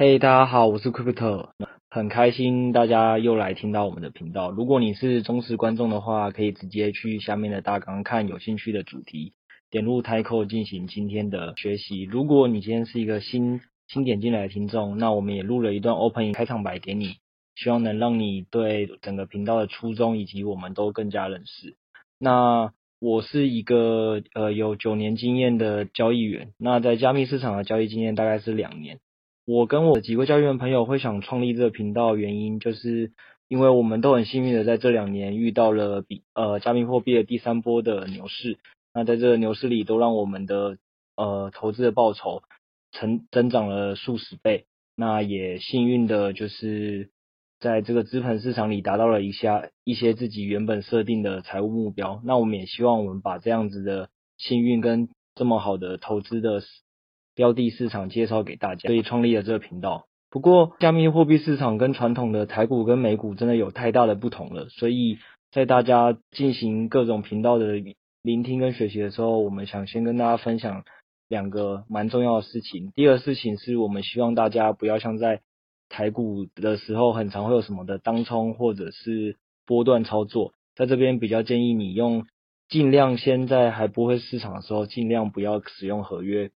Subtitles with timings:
[0.00, 1.48] 嘿大家好，我是 Crypto，
[1.90, 4.52] 很开心大家又来听到我们的频道。
[4.52, 9.32] 如果你是忠实观众的话，可以直接去下面的大纲看有兴趣的主题，
[9.72, 12.04] 点入 Title 进行今天的学习。
[12.04, 17.16] 如果你今天是一个新新点进来的听众，那我们也录了一段 Opening 开场白给你，
[17.56, 21.74] 希望能让你对整个频道的初衷以及我们都更加认识。
[22.20, 29.00] 那我是一个呃有九年经验的交易员，那在加密市场的交易经验大概是两年。
[29.50, 33.12] 我跟我的几位教育员朋友会想创立这个频道，原因就是
[33.48, 38.58] 因为我们都很幸运的在这两年遇到了比呃加密货币的第三波的牛市，
[38.92, 40.76] 那在这个牛市里都让我们的
[41.16, 42.42] 呃投资的报酬
[42.92, 47.08] 成增长了数十倍，那也幸运的就是
[47.58, 56.60] 在这个资本市场里达到了一下一些自己原本设定的财务目标，那我们也希望我们把这样子的幸运跟这么好的投资的。
[57.38, 60.06] 标的市场介绍给大家，所以创立了这个频道。
[60.28, 65.18] 不过，加密货币市场跟传统的台股跟美股真的有太大的不同了，所以
[65.52, 67.80] 在大家进行各种频道的
[68.22, 70.82] 聆听跟学习的时候，我们想先跟大家分享
[71.28, 72.90] 两个蛮重要的事情。
[72.96, 75.42] 第二个事情是我们希望大家不要像在
[75.88, 82.26] 台股的时候，很常会有什么的当冲或者是波段操作，在这边比较建议你用
[82.68, 86.50] 尽量先在还不会市场的时候，尽量不要使用合约。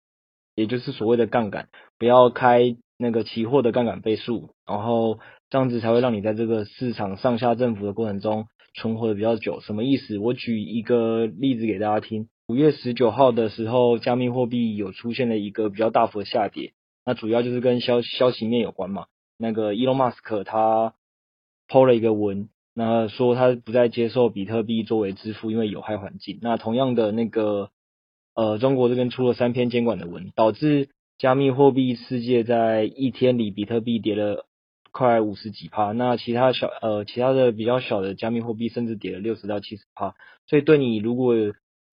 [0.61, 9.63] 也就是所谓的杠杆，不要开那个期货的杠杆倍数，然后这样子才会让你在这个市场上下振幅的过程中存活的比较久。
[9.63, 10.19] 什么意思？
[10.19, 12.29] 我举一个例子给大家听。
[12.49, 16.75] 五月十九号的时候，加密货币有出现了一个比较大幅的下跌，
[17.07, 19.07] 那主要就是跟消消息面有关嘛。
[19.39, 20.93] 那个伊隆马斯克他
[21.69, 26.39] 抛了一个文，那说他不再接受比特币作为支付，因为有害环境。
[26.43, 27.71] 那同样的那个。
[28.41, 30.89] 呃，中国这边出了三篇监管的文，导致
[31.19, 34.47] 加密货币世界在一天里比特币跌了
[34.93, 40.15] 快五十几趴，那其他小呃其他的比较小的加密货币甚至跌了六十到七十趴。
[40.47, 41.35] 所以对你如果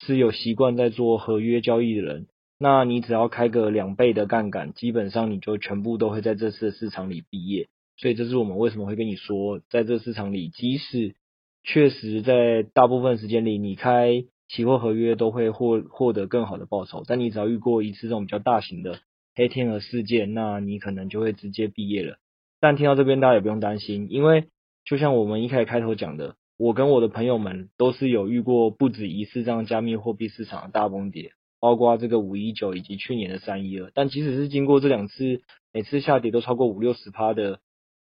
[0.00, 7.68] 是有习惯在做合约交易的人，那你只要开个两倍的杠杆，基本上你就全部都会在这次的市场里毕业。
[7.98, 11.14] 所以这是我们为什么会跟你说，在这市场里，即使
[11.62, 14.24] 确实在大部分时间里你开。
[14.48, 18.98] 期货合约都会获获得更好的报酬，但你只要遇过一次这种比较大型的
[19.34, 22.16] 黑天鹅事件，那你可能就会直接毕业了。
[22.60, 24.48] 但听到这边大家也不用担心，因为
[24.84, 33.92] 就像我们一开始开头讲的，我跟我的朋友们都是有遇过不止一次这样加密货币市场的大崩跌，包括这个五一九以及去年的三一二。
[33.94, 35.42] 但即使是经过这两次，
[35.72, 37.60] 每次下跌都超过五六十趴的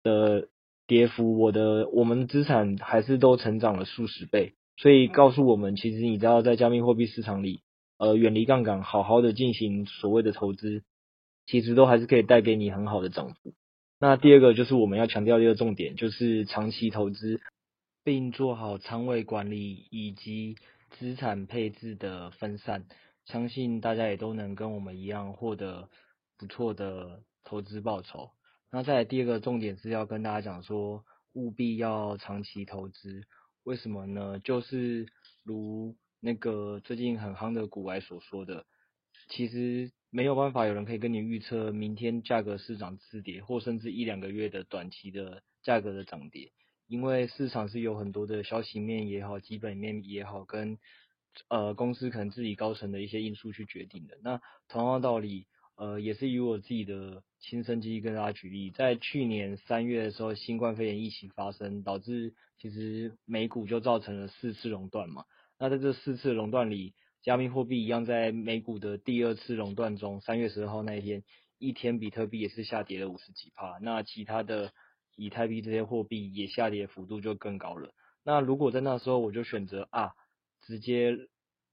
[0.02, 0.48] 的
[0.86, 4.54] 跌幅，我的我们资产还是都成长了数十倍。
[4.80, 7.62] 所以告诉我们，其实你知道在加密货币市场里，
[7.98, 10.84] 呃，远离杠杆，好好的进行所谓的投资，
[11.46, 13.54] 其实都还是可以带给你很好的涨幅。
[13.98, 17.40] 那第二个就是我们要强调的一个重点，就是长期投资，
[18.04, 20.54] 并做好仓位管理以及
[20.90, 22.84] 资产配置的分散。
[23.24, 25.88] 相信大家也都能跟我们一样获得
[26.38, 28.30] 不错的投资报酬。
[28.70, 33.24] 那再来第二个重点是要跟大家讲说，务必要长期投资。
[33.68, 34.38] 为什么呢？
[34.38, 35.06] 就是
[35.44, 38.64] 如那个最近很夯的股癌所说的，
[39.28, 46.50] 其实没有办法有人可以跟你预测明天价格是涨是跌，或甚至一两个月的短期的价格的涨跌，
[46.86, 50.78] 因为市场是有很多的消息面也好，基本面也好，跟
[51.50, 54.16] 呃公司可能自己高层的一些因素去决定的。
[54.22, 55.46] 那同样的道理。
[55.78, 65.24] 呃，也是以我自己的亲身经历跟大家举例，在去年三月的时候，新冠肺炎疫情发生，导致其实美股就造成了四次熔断嘛。
[65.56, 71.22] 那在这四次熔断里，加密货币一样在美股的第二次熔断中，三月十二号那一天，
[71.58, 74.72] 一天比特币也是下跌了五十几帕，那其他的
[75.14, 77.94] 以太币这些货币也下跌幅度就更高了。
[78.24, 80.10] 那如果在那时候我就选择啊，
[80.66, 81.16] 直接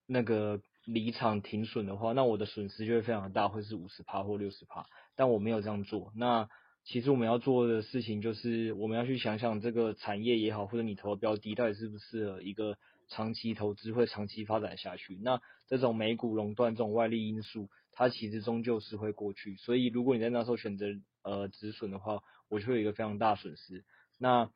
[0.05, 0.61] 那个。
[0.85, 4.85] 离场停损的话，那我的损失就会非常大，会是五十趴或六十趴。
[5.15, 6.11] 但我没有这样做。
[6.15, 6.47] 那
[6.83, 12.77] 其实我们要做的事情就是，我们要去想想这个产业也好，或者你投的标的到底适不适合一个
[13.07, 15.17] 长期投资，会长期发展下去。
[15.23, 19.55] 那这种美股垄断这种外力因素，它其实终究是会过去。
[19.55, 20.85] 所以如果你在那时候选择
[21.23, 23.83] 呃止损的话，我就会有一个非常大损失。
[24.19, 24.51] 那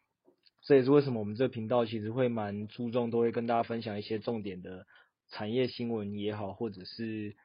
[0.61, 4.85] 这也是为什么我们这个频道其实会蛮注重，都会跟大家分享一些重点的。
[5.29, 7.35] 产业新闻也好，或者是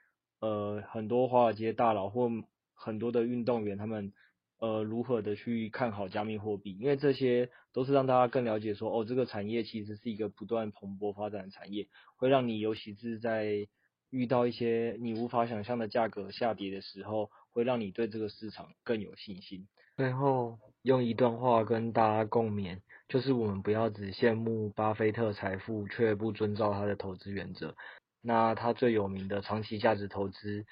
[0.40, 2.30] 呃很多华尔街大佬或
[2.74, 4.12] 很多的运动员，他们
[4.58, 13.68] 呃如何的去看好加密货币，因为这些都是让大家更了解说，哦，这个产业其实是一个不断蓬勃发展的产业，会让你尤其是在
[14.10, 19.66] 遇到一些你无法想象的价格下跌的时候，会让你对这个市场更有信心。
[19.96, 27.76] 最后用一段话跟大家共勉，就是我们不要只羡慕巴菲特财富，却不遵照他的投资原则。
[28.22, 30.64] 那他最有名的长期价值投资，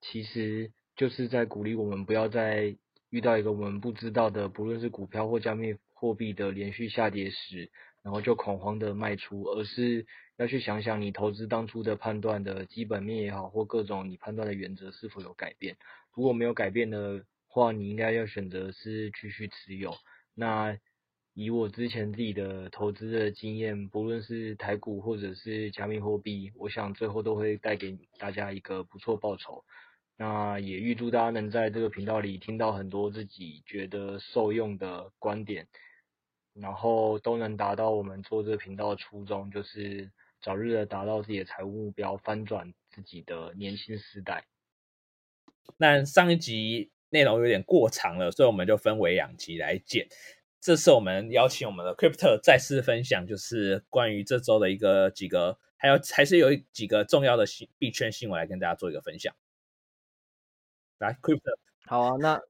[0.00, 2.76] 其实就是在鼓励我们不要再
[3.10, 7.70] 遇到一个我们不知道的，不论是股票或加密货币的连续下跌时，
[8.02, 15.76] 然后就恐慌的卖出，而是要去想想你投资当初的判断的基本面也好，或各种你判断的原则是否有改变。
[16.12, 19.94] 如果没有改变的话，你应该要选择是继续持有。
[20.34, 20.76] 那
[21.40, 29.64] 以我之前自己的投资的经验，不论是台股或者是加密货币，我想最后都会带给大家一个不错报酬。
[30.16, 35.68] 那也预祝大家能在这个频道里听到很多自己觉得受用的观点。
[36.54, 40.10] 然后都能达到我们做这个频道的初衷，就是
[40.42, 44.44] 早日的达到自己的财务目标，翻转自己的年轻时代。
[45.76, 50.08] 那上一集内容有点过长了，所以我们就分为两集来剪。
[50.60, 59.34] 这次我们邀请我们的 Crypto 再次分享，就是关于这周的一个几个，还有还是有几个重要的新币圈新闻来跟大家做一个分享。
[60.98, 61.56] 来，Crypto，
[61.86, 62.40] 好啊，那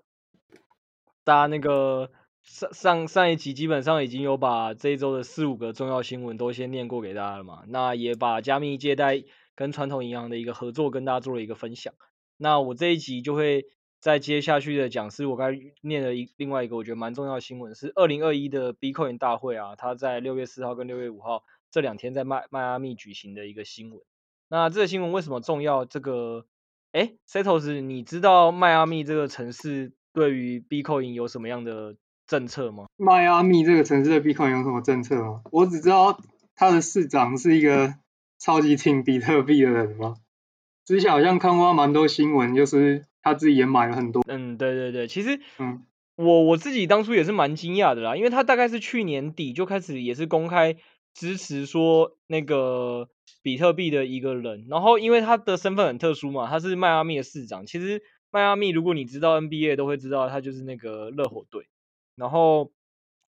[1.24, 2.10] 大家那个。
[2.44, 9.22] 上上上一集基本上已经有把这一周的四五个重要新闻都先念过给大家了嘛，那也把加密借贷
[9.54, 11.92] 跟传统银行的一个合作跟大家做了一个分享。
[12.38, 13.66] 那我这一集就会
[14.00, 15.52] 再接下去的讲，师我刚
[15.82, 24.00] 念的一另外一个我觉得蛮重要的新闻，是二零二一的 Bitcoin 大会啊，它在六月四号跟六月五号这两天在迈迈阿密举行的一个新闻。
[24.48, 25.84] 那这个新闻为什么重要？
[25.84, 26.46] 这个
[26.92, 31.96] 哎，Setos，你知道迈阿密这个城市对于 Bitcoin 有什么样的？
[32.28, 32.84] 政策吗？
[32.98, 35.40] 迈阿密这个城市的 Bitcoin 有什么政策吗？
[35.50, 36.20] 我只知道
[36.54, 37.94] 他的市长是一个
[38.38, 40.16] 超级挺比特币的人吗？
[40.84, 44.22] 之前好像看过蛮多新闻，就是他自己也买了很多。
[44.26, 45.84] 嗯，对对对，其实，嗯，
[46.16, 50.76] 我我自己当初也是蛮惊讶的啦，因为他大概是去年底就开始也是公开
[51.14, 53.08] 支持说那个
[53.42, 57.66] 比特币的一个人，然后因为他的身份很特殊嘛，他是迈阿密的市长。
[57.66, 61.66] 其实迈阿密如果你知道 NBA 都会知道，他就是那个热火队。
[62.16, 62.72] 然后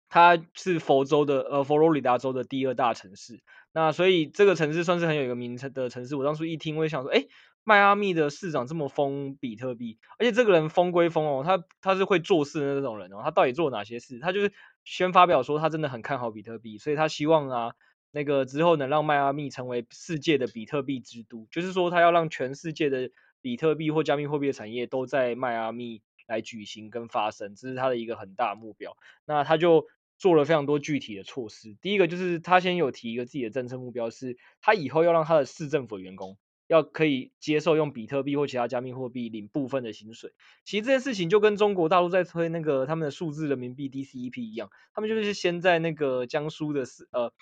[0.10, 3.40] 它是佛州的呃佛罗里达州的第二大城市，
[3.72, 6.16] 那所以这个城市算是很有一个名称的城市。
[6.16, 7.28] 我当初一听，我就想说，哎，
[7.64, 13.22] 迈阿密的市长这么疯比特币，而且这个人疯归疯哦，他他是会做事的那种人哦。
[13.24, 14.20] 他到底做哪些事？
[14.20, 14.54] 他就是
[14.84, 17.74] 先发表说他真的很看好比特币，所以他希望啊
[18.12, 23.12] 那个之后能让迈阿密成为世界的比特币之都，就是说他要让全世界的
[23.42, 26.02] 比特币或加密货币的产业都在迈阿密。
[26.30, 28.96] 来举行跟发生，这是他的一个很大目标。
[29.26, 29.88] 那他就
[30.20, 31.76] 做了非常多具体的措施。
[31.82, 36.38] 第一个就是他先有提一个自己的政策目标，是他以后要让他的市政府员工
[36.70, 40.32] 要可以接受用比特币或其他加密货币领部分的薪水。
[40.64, 47.34] 其实这件事情就跟中国大陆在推那个他们的数字人民币 DCEP 一样，他们就是先在那个江苏的四呃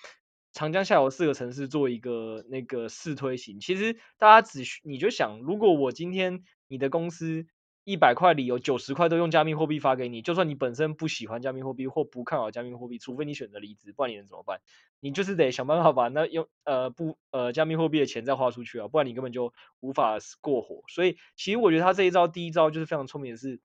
[0.52, 3.60] 长江下游四个城市做一个那个试推行。
[3.60, 7.46] 其实大家只需你就想，如果我今天你的公司。
[7.88, 14.60] 一百块里有九十块都用加密货币发给你，就算你本身不喜欢加密货币或不看好加密货币，除非你选择离职，不然你能怎么办？
[15.00, 20.82] 你就是得想办法把那用呃不呃加密货币的钱再花出去啊，不然你根本就无法过活。
[20.88, 23.58] 所以其实我觉得他这一招第一招就是非常聪明的是，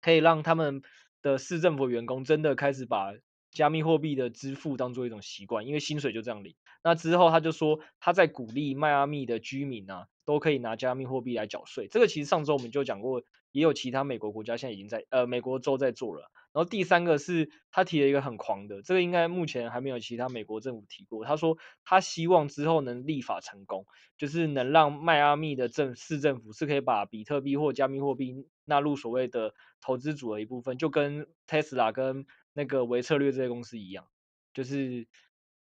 [0.00, 0.82] 可以让他们
[1.22, 3.12] 的市政府员工真的开始把
[3.52, 6.56] 加密货币的支付当做一种习惯，因为薪水就这样领。
[6.82, 11.86] 那之后他就说他在鼓励迈阿密的居民啊，都可以拿加密货币来缴税。
[11.86, 13.22] 这个其实上周我们就讲过。
[13.52, 21.24] 也有其他美国国家现在已经在呃美国州在做了，然后第三个是他提了一个很狂的，这个应该目前还没有其他美国政府提过。
[21.24, 34.06] 他说他希望之后能立法成功，就是能让迈阿密的政市政府是可以把比特币或加密货币纳入所谓的投资组合一部分，就跟 Tesla 跟那个维策略这些公司一样，
[34.52, 35.06] 就是。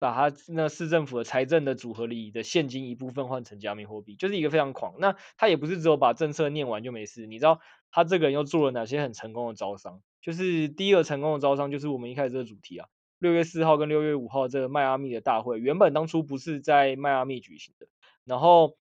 [0.05, 4.93] 把他那市政府的财政的组合里的现金一部分换成加密货币，就是一个非常狂。
[4.99, 7.59] 那他也不是只有把政策念完就没事，你知道
[7.89, 10.01] 他这个人又做了哪些很成功的招商？
[10.21, 17.87] 就是第一个成功的招商，就是我们一开始这个主题啊，六月四号跟六月五号这个迈阿密的大会，原本当初不是在迈阿密举行的，
[18.25, 18.77] 然后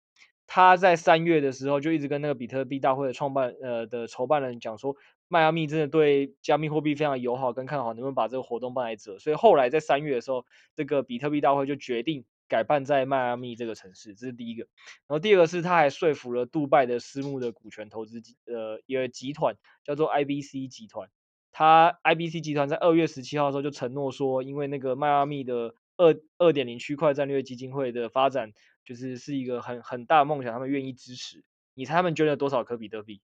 [0.46, 4.94] 他在三月的时候就一直跟那个比特币大会的创办呃的筹办人讲说。
[5.34, 14.68] 迈阿密真的对加密货币非常友好，跟看好能不能把这个活动办在这，所以后来在三月的时候，这个比特币大会就决定改办在迈阿密这个城市，这是第一个。
[15.08, 21.10] 然后第二个是他还说服了杜拜的私募的股权投资呃一个集团叫做 IBC 集团，
[21.50, 28.52] 他 IBC 集团在二月十七号的时候就承诺说，因为那个迈阿密的二二点零区块战略基金会的发展
[28.84, 31.42] 就是是一个很很大的梦想，他们愿意支持。
[31.74, 33.20] 你猜他们捐了多少颗比特币？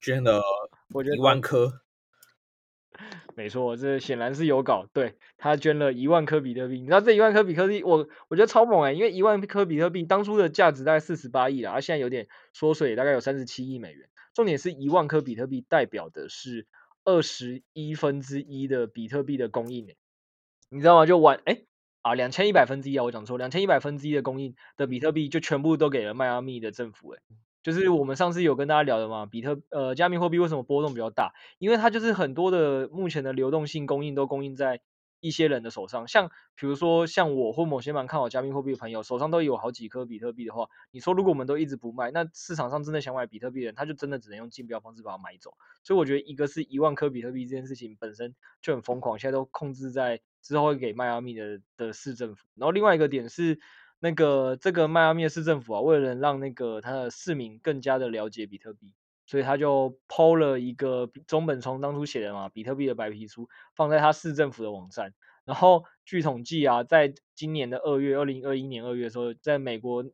[0.00, 0.42] 捐了，
[0.94, 1.82] 我觉得一万颗。
[3.34, 4.86] 没错，这显然是有搞。
[4.92, 14.08] 对，他捐了一万颗比特币，你知道这一万颗比特币，我我觉得超猛哎，因为一万颗比特币当初的价值大概四十八亿啦，而现在有点缩水，大概有三十七亿美元。
[14.32, 16.66] 重点是一万颗比特币代表的是
[17.04, 19.94] 二十一分之一的比特币的供应，
[20.70, 21.04] 你知道吗？
[21.04, 21.64] 就完哎
[22.00, 27.20] 啊，两千一百分之一啊，我讲错，两千一百分之一的供应的比特币就全部都给了迈阿密的政府哎。
[27.66, 31.32] 就是我们上次有跟大家聊的嘛，比特呃加密货币为什么波动比较大？
[31.58, 34.80] 因为它就是很多的目前的流动性供应都供应在
[35.18, 45.54] 一些人的手上，像比如说像我或某些蛮看好加密货币的朋友手上都有好几颗比特币的话，你说如果我们都一直不卖，那市场上真的想买比特币的人，他就真的只能用竞标方式把它买走。
[45.82, 53.58] 所以我觉得一个是一万颗比特币这件事情本身就很疯狂，现在都控制在之后会给迈阿密的的市政府，然后另外一个点是。
[53.98, 58.94] 那个这个迈阿密市政府啊，为了让那个他的市民更加的了解比特币，
[59.26, 65.14] 所以他就抛了一个中本聪当初写的嘛，比特币的白皮书，放在他市政府的网站。
[65.44, 70.04] 然后据统计啊，在今年的二月，二零二一年二月的时候，在美国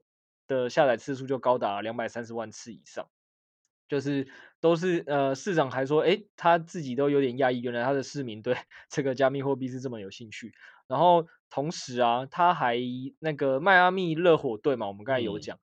[0.46, 3.08] 的下载次数就高达两百三十万次以上。
[3.88, 4.26] 就是
[4.60, 8.56] 都是呃，市长还说，诶，他自己都有点讶异，原来他的市民对
[8.88, 10.54] 这个加密货币是这么有兴趣。
[10.88, 12.78] 然后同时啊，他还
[13.18, 15.58] 那个迈阿密热火队嘛，我们刚才有讲，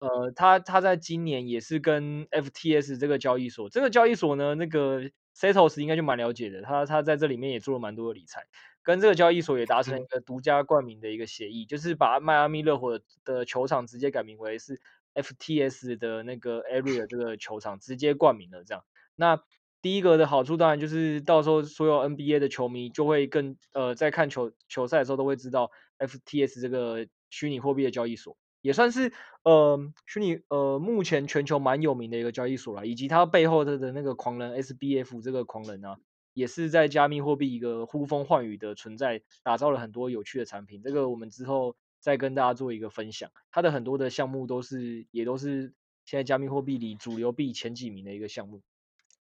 [0.00, 5.00] 嗯、呃，他他在今年也是跟 FTS 这个交易所，这个交易所呢，那个
[5.34, 8.42] Setos 应该就蛮了解的，他他在这里面也做了蛮多的理财，
[8.82, 14.80] 跟这个交易所也达成一个独家冠名的一个协议，嗯、就是把迈阿密热火的球场直接改名为是。
[15.12, 18.84] FTS 的那个 Area 这个球场直接冠名了，这样。
[19.16, 19.42] 那
[19.82, 35.96] 第一个的好处当然就是到时候所有 NBA 的球迷就会更呃在看球球赛的时候都会知道 FTS 这个虚拟货币的交易所，也算是呃虚拟呃目前全球蛮有名的一个交易所了，以及它背后的的那个狂人 SBF 这个狂人啊，
[36.34, 40.82] 也是在加密货币一个呼风唤雨的存在，打造了很多有趣的产品。
[40.82, 41.76] 这个我们之后。
[42.02, 45.74] 再跟大家做一个分享，它的很多的项目都是也都是
[46.06, 48.62] 现在加密货币里主流币前几名的一个项目。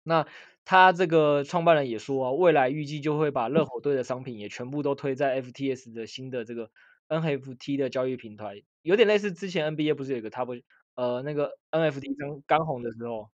[0.06, 0.26] 那
[0.64, 6.70] 他这个创办人也说啊，未来预计就会把热火队的商品也全部都推在 FTS 的新的这个
[7.10, 10.62] NFT 的交易平台，有点类似之前 NBA 不是有个 Top
[10.96, 13.30] 呃那个 NFT 刚刚红的时候，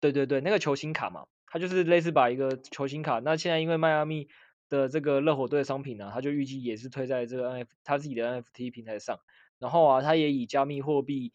[0.00, 4.28] 对对对，那个球星卡嘛，他就是类似把一个球星卡，那现在因为迈阿密。
[4.68, 9.20] 的这个热火队的商品呢，他就预计也是推在这个 NFT 他自己的 NFT 平台上，
[9.60, 11.32] 然后啊，他也以加密货币，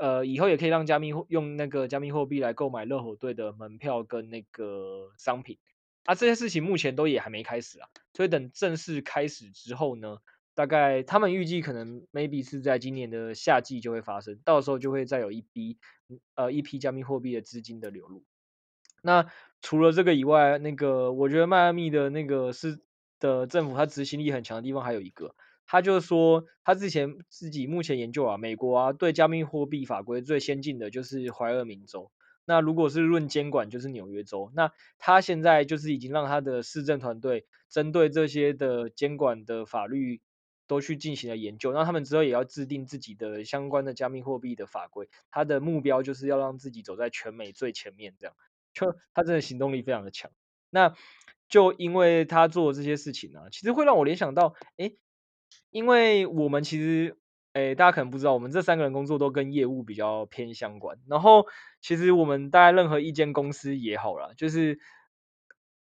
[0.00, 5.58] 呃，以后也可以让加密货用那个加密货币来购买热火队的门票跟那个商品，
[6.04, 10.18] 啊，这些事情目前都也还没开始啊，所以等正式开始之后呢，
[10.54, 15.78] 大概他们预计可能 maybe 是在今年的夏季就会发生，到时候就会再有一笔
[16.34, 18.24] 呃一批加密货币的资金的流入。
[19.02, 19.26] 那
[19.62, 22.80] 除了这个以外，那个我觉得迈阿密的那个是
[23.20, 25.34] 的政府，它执行力很强的地方还有一个，
[25.66, 32.10] 他就是说他之前自己目前研究啊，美国啊对加密货币法规最先进的就是怀俄明州，
[32.44, 40.20] 那如果是论监管就是纽约州，那他现在就是已经让他的市政团队针对这些的监管的法律
[40.68, 48.34] 都去进行了研究，那他们之后也要制定自己的相关的加密货币的法规，他的目标就是要让自己走在全美最前面这样。
[48.74, 50.30] 就他真的行动力非常的强，
[50.68, 50.94] 那
[51.48, 54.92] 就因为他做这些事情呢、啊，其实会让我联想到，哎，
[55.76, 57.16] 因为我们其实，
[57.52, 61.46] 哎，大家可能不知道，我们这三个人工作都跟业务比较偏相关，然后
[61.80, 64.78] 其实我们大概任何一间公司也好啦，就是。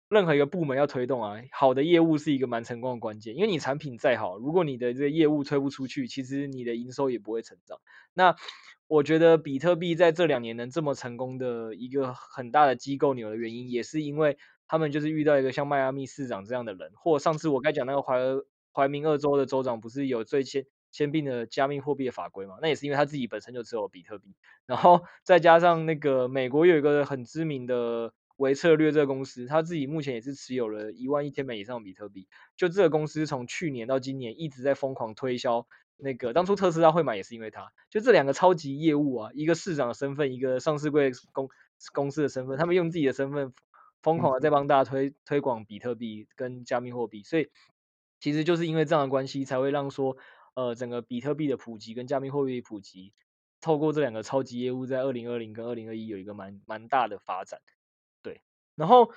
[0.07, 3.35] 任何一个部门要推动啊，好的业务是一个蛮成功的关键。
[3.35, 7.79] 因为你产品再好，如果你的这个业务推不出去，其实你的营收也不会成长。
[8.13, 8.35] 那
[8.85, 14.37] 我觉得比特币在这两年能这么成功的一个很大的机构纽的原因，也是因为
[14.67, 18.19] 他们就是遇到一个像迈阿密市长这样的人，或上次我该讲那个怀
[18.75, 22.57] 怀明二州的州长，不是有最先签订的加密货币的法规嘛？
[22.61, 28.13] 那也是因为他自己本身就持有比特币，然后 再加上那个美国有一个很知名的。
[28.37, 32.27] 维策略这个公司，他自己目前也是持有了一万一千美以上的比特币。
[32.57, 35.65] 就这个公司从去年到今年一直在疯狂推销
[35.95, 37.71] 那个，当初特斯拉会买也是因为他。
[37.89, 41.47] 就这两个超级业务啊，一个市长的身份，一个上市贵公
[41.93, 43.53] 公司的身份，他们用自己的身份
[44.01, 47.23] 疯狂的在帮大家推推广比特币跟加密货币。
[47.23, 47.47] 所以
[48.25, 50.17] 其实就是因为这样的关系，才会让说
[50.55, 53.13] 呃整个比特币的普及跟加密货币的普及，
[53.61, 57.61] 透过这两个超级业务，在二零二零跟二零二一有一个蛮蛮大的发展。
[58.23, 58.41] 对
[58.75, 59.11] 然后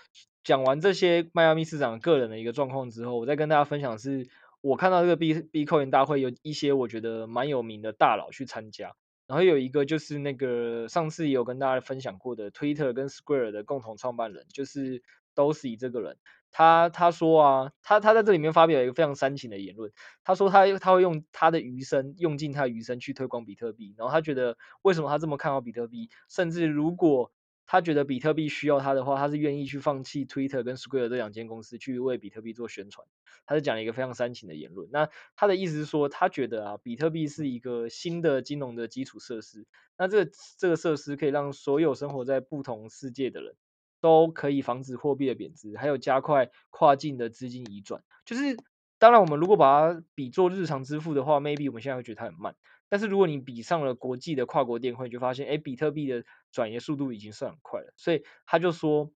[0.45, 4.29] 讲完这些迈阿密市长个人的一个状况之后，我再跟大家分享是，
[4.61, 8.95] 我看到这个 B B Coin 大会有一些我觉得蛮有名的大佬去参加，
[9.27, 15.03] 然后有一个就是那个上次也有跟大家分享过的 Twitter 跟 Square 的共同创办人，就是
[15.39, 16.17] Dorsey 这个人。
[16.51, 19.93] 他他说啊，他他在这里面发表一个非常煽情的言论。
[20.25, 23.95] 他说他他会用他的余生，用尽他的余生去推广比特币。
[23.99, 27.31] 然后他觉得为什么他这么看好比特币，甚至如果
[27.67, 33.07] 他觉得比特币需要他的话，他是愿意去放弃 Twitter 跟 Square 这两间公司去为比特币做宣传。
[33.45, 34.89] 他是讲了一个非常煽情的言论。
[34.91, 39.67] 那他的意思是说，他觉得啊，比特币是一个新的金融的基础设施。
[39.99, 43.55] 那这个这个设施可以让所有生活在不同世界的人。
[44.01, 48.03] 都可以防止货币的贬值，还有加快跨境的资金移转。
[48.25, 48.57] 就是
[48.99, 52.57] 当然，我们如果把它比作日常支付的话，maybe 我们现在会觉得它很慢。
[52.89, 57.93] 但是如果你比上了国际的跨国电汇，你就发现，哎，比特币的转移速度已经算很快了。
[57.97, 59.11] 所以他就说，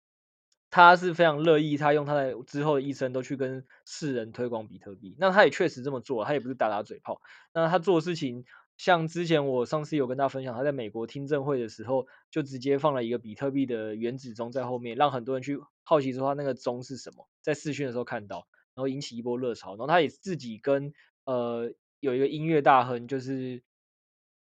[0.69, 5.15] 他是非常乐意，他用他的之后的一生都去跟世人推广比特币。
[5.19, 7.21] 那他也确实这么做，他也不是打打嘴炮。
[7.53, 8.45] 那他做事情。
[8.83, 19.73] 像之前我上次有跟大家分享，他在美国听证会的时候，就直接放了一个比特币的原子钟在后面，让很多人去好奇说他那个钟是什么，在视讯的时候看到，然后引起一波热潮。
[19.73, 20.93] 然后他也自己跟
[21.25, 23.61] 呃有一个音乐大亨，就是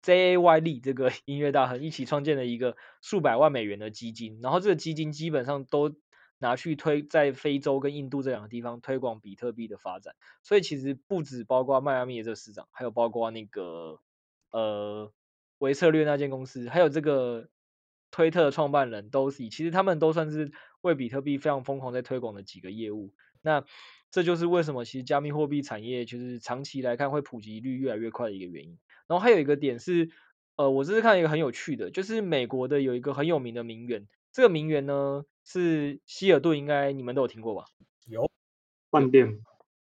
[0.03, 5.95] Jay Lee 这个 音乐大亨一起创建了一个数百万美元的基金，然后这个基金基本上都。
[6.39, 13.99] 拿去推在非洲跟印度这两个地方推广比特币的发展，所以其实不止包括迈阿密的这个市长，还有包括那个
[14.51, 15.13] 呃
[15.59, 17.49] 维策略那间公司，还有这个
[18.11, 23.15] 推特创办人 Dorsey，其实他们都算是为比特币非常疯狂在推广的几个业务。
[23.43, 23.65] 那
[24.11, 28.79] 这就是为什么其实加密货币产业就是长期来看会普及率越来越快的一个原因。
[29.07, 30.11] 然后还有一个点是，
[30.57, 35.25] 呃，我这是看一个很有趣的，就是美国的有一个很有名的名媛，这个名媛呢。
[35.49, 37.67] 是希尔顿，应该你们都有听过吧？
[38.09, 38.29] 有
[38.91, 39.39] 饭店，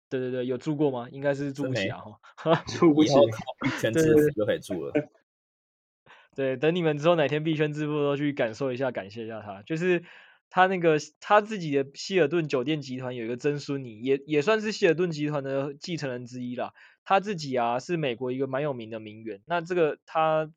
[0.09, 1.07] 对对对，有住过吗？
[1.11, 1.99] 应该是住不起啊，
[2.35, 3.13] 哈， 住不起，
[3.61, 4.93] 币圈致富就可以住了。
[6.35, 9.61] 对，等你们之后哪天币圈致富都去感受一下，感谢一下他。
[9.61, 10.03] 就是
[10.49, 16.73] 他那个他自己的希尔顿酒店集团有一个曾孙女，也也算是希尔顿集团的继承人之一啦。
[17.05, 20.51] 他自己啊是美国一个蛮有名的名媛，那这个他。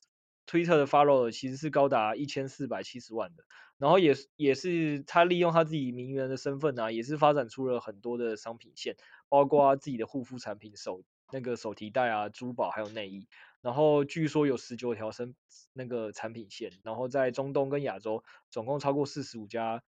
[0.45, 3.45] 推特的 follower 其实是高达一千四百七十万的，
[3.79, 8.97] 然后也也是他利用他自己名媛的身份啊，也是发展出了很多的商品线，
[9.33, 13.27] 包括自己的护肤产品、手那个手提袋啊、珠宝还有内衣，
[13.63, 15.35] 然后据说有十九条生
[15.73, 19.83] 那个产品线，然后在中东跟亚洲总共超过四十五家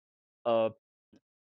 [0.44, 0.74] 呃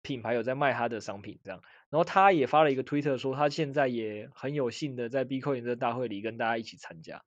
[0.01, 7.21] 品牌有在卖他的商品这样，然后他也发了一个推特说他现在也很有幸的在 Bitcoin 这大会里跟大家一起参加，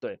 [0.00, 0.18] 对。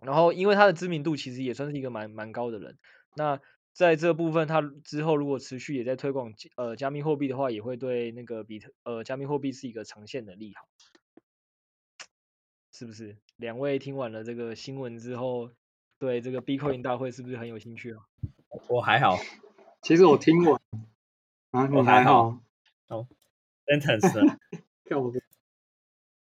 [0.00, 2.76] 然后，因为他的知名度其实也算是一个蛮蛮高的人，
[3.14, 3.40] 那
[3.72, 10.68] 在这部分，它之后如果持续也在推广呃加密货币的话，也会对那个比特呃加密货币是一个长线的利好，
[12.72, 13.16] 是不是？
[13.36, 15.50] 两位听完了这个新闻之后，
[15.98, 18.06] 对这个 Bitcoin 大会是不是很有兴趣啊？
[18.68, 19.16] 我还好，
[19.82, 20.60] 其实我听过
[21.52, 22.38] 啊，我还好？
[22.88, 23.06] 哦
[23.66, 24.38] ，Sentence。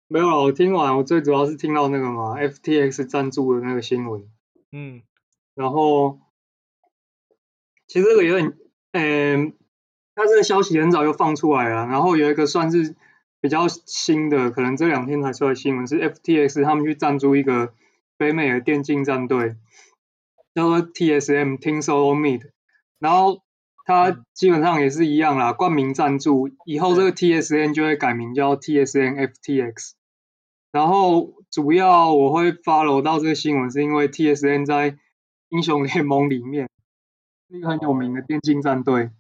[0.08, 4.30] 没有，我听完，我最主要是听到那个嘛，FTX 赞助的那个新闻，
[4.72, 5.02] 嗯，
[5.54, 6.20] 然后
[7.91, 8.54] 其实这个有点，
[8.93, 9.54] 嗯，
[10.15, 12.95] 他这个消息很早就放出来了，然后有一个算是
[13.41, 17.73] 比较新的，可能这两天才出来的新闻是 FTX 他们去赞助一个
[18.15, 19.58] 北美的电竞战队，
[20.56, 22.43] 叫做 TSM，Team Solo Mid，
[22.97, 23.41] 然后
[23.84, 29.91] 他基本上也是一样啦，冠名赞助，以后这个 TSM 就会改名叫 TSM FTX。
[30.71, 34.97] 然后主要我会 follow 到这个新闻，是因为 TSM 在
[35.49, 36.81] 英雄联盟里面是
[37.54, 39.12] 一个很有名的电竞战队，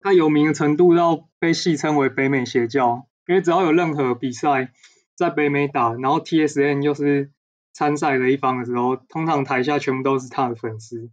[0.00, 4.72] 它有名的程度到被戏称为北美邪教，因为只要有任何比赛
[5.14, 7.30] 在北美打，然后 TSM 又是
[7.74, 11.10] 参赛的一方的时候，通常台下全部都是他的粉丝。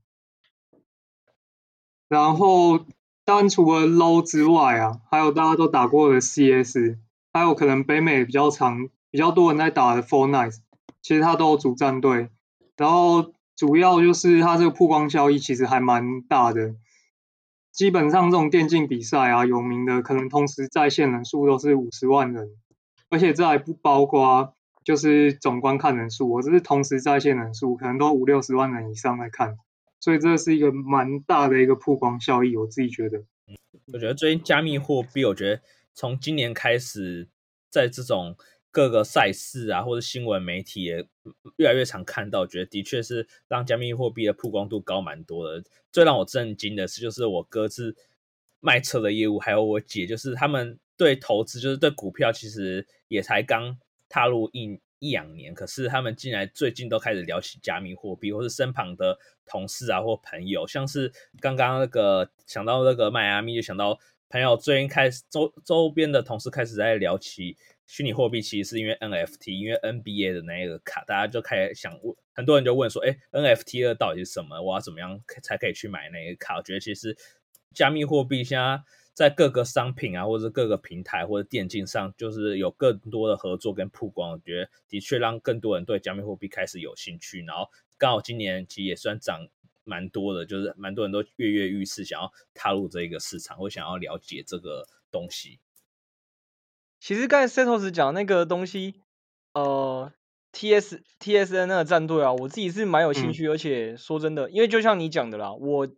[2.08, 2.86] 然后
[3.26, 6.98] 当然除了 LOL 之外啊，还有大家都打过的 CS，
[7.34, 8.90] 还有可能北美比较常。
[9.12, 10.58] 比较多人在打的 Fortnite，
[11.04, 12.30] 其实它都有主战队，
[12.76, 16.76] 然后主要就是它这个曝光效益其实还蛮大的。
[17.72, 22.50] 基本上这种电竞比赛啊，有名的可能同时在线人数都是五十万人，
[23.10, 29.58] 而且这还不包括就是总观看人数，我这是同时在线人数可能都五六十万人以上来看，
[30.00, 33.24] 所以这是一个蛮大的一个曝光效益，我自己觉得。
[33.92, 35.62] 我觉得最近加密货币，我觉得
[35.94, 37.28] 从今年开始
[37.70, 38.36] 在这种。
[38.74, 41.06] 各个赛事啊，或者新闻媒体也
[41.58, 45.64] 越来越常看到，觉得的确是让加密货币的曝光度高蛮多的。
[45.92, 47.96] 最让我震惊的是，就是我哥是
[48.60, 53.78] 卖车的业务，还有我姐，就是他们对投资，就是对股票，其实也才刚
[54.10, 67.56] 踏入一一两年，可是他们竟然最近都开始聊起加密货币，或是身旁的同事啊或朋友，像是刚刚那个想到那个迈阿密，就想到朋友最近开始周周边的同事开始在聊起
[67.94, 74.60] 虚拟货币，其实是因为 NFT，因为 NBA 的那个卡，大家就开始想问，很多人就问说，哎，NFT 的到底是什么？
[74.60, 76.58] 我要怎么样才可以去买那个卡？
[76.58, 77.16] 我觉得其实
[77.72, 78.82] 加密货币现在。
[79.14, 87.44] 在各个商品啊，或者各个平台或者电竞上，就是有更多的合作跟曝光，我觉得的确让更多人对加密货币开始有兴趣。
[87.46, 89.48] 然后刚好今年其实也算涨
[89.84, 95.60] 蛮多的，就是蛮多人都跃跃欲试，想要踏入这个市场或想要了解这个东西。
[97.04, 98.96] 其实刚才 Setos 讲那个东西，
[99.54, 100.14] 呃
[100.54, 105.90] ，T S T S N 那个战队啊，我自己是蛮有兴趣，嗯、而且说真的，因为就像你讲的啦，我。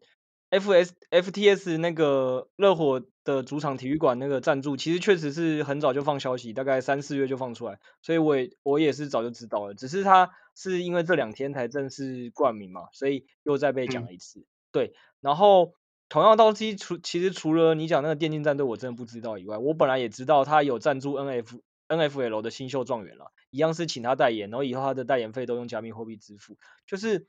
[0.52, 14.42] F S F T S 那个热火的主场体育馆那个赞助，其实确实是很早就放消息，大概三四月就放出来，所以我也我也是早就知道了，只是他是因为这两天才正式冠名嘛，所以又再被讲了一次。
[14.42, 15.74] 嗯、对，然后
[16.10, 27.28] 同样道西，除其实除了你讲那个电竞战队，我真的不知道以外，我本来也知道他有赞助 N F N F L 的新秀状元了，一样是请他代言，然后以后他的代言费都用加密货币支付，就是。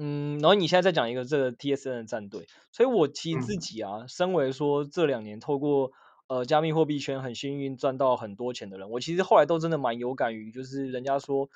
[0.00, 5.90] 嗯，然后你现在再讲一个这个 TSN 的战队，所以我其实自己啊，嗯、身为说这两年透过
[6.28, 11.50] 呃加密货币圈很幸运赚到很多钱的人，我其实后来都真的蛮有感于，就是人家说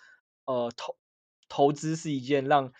[0.45, 0.97] 呃投
[1.49, 2.73] 投资是一件让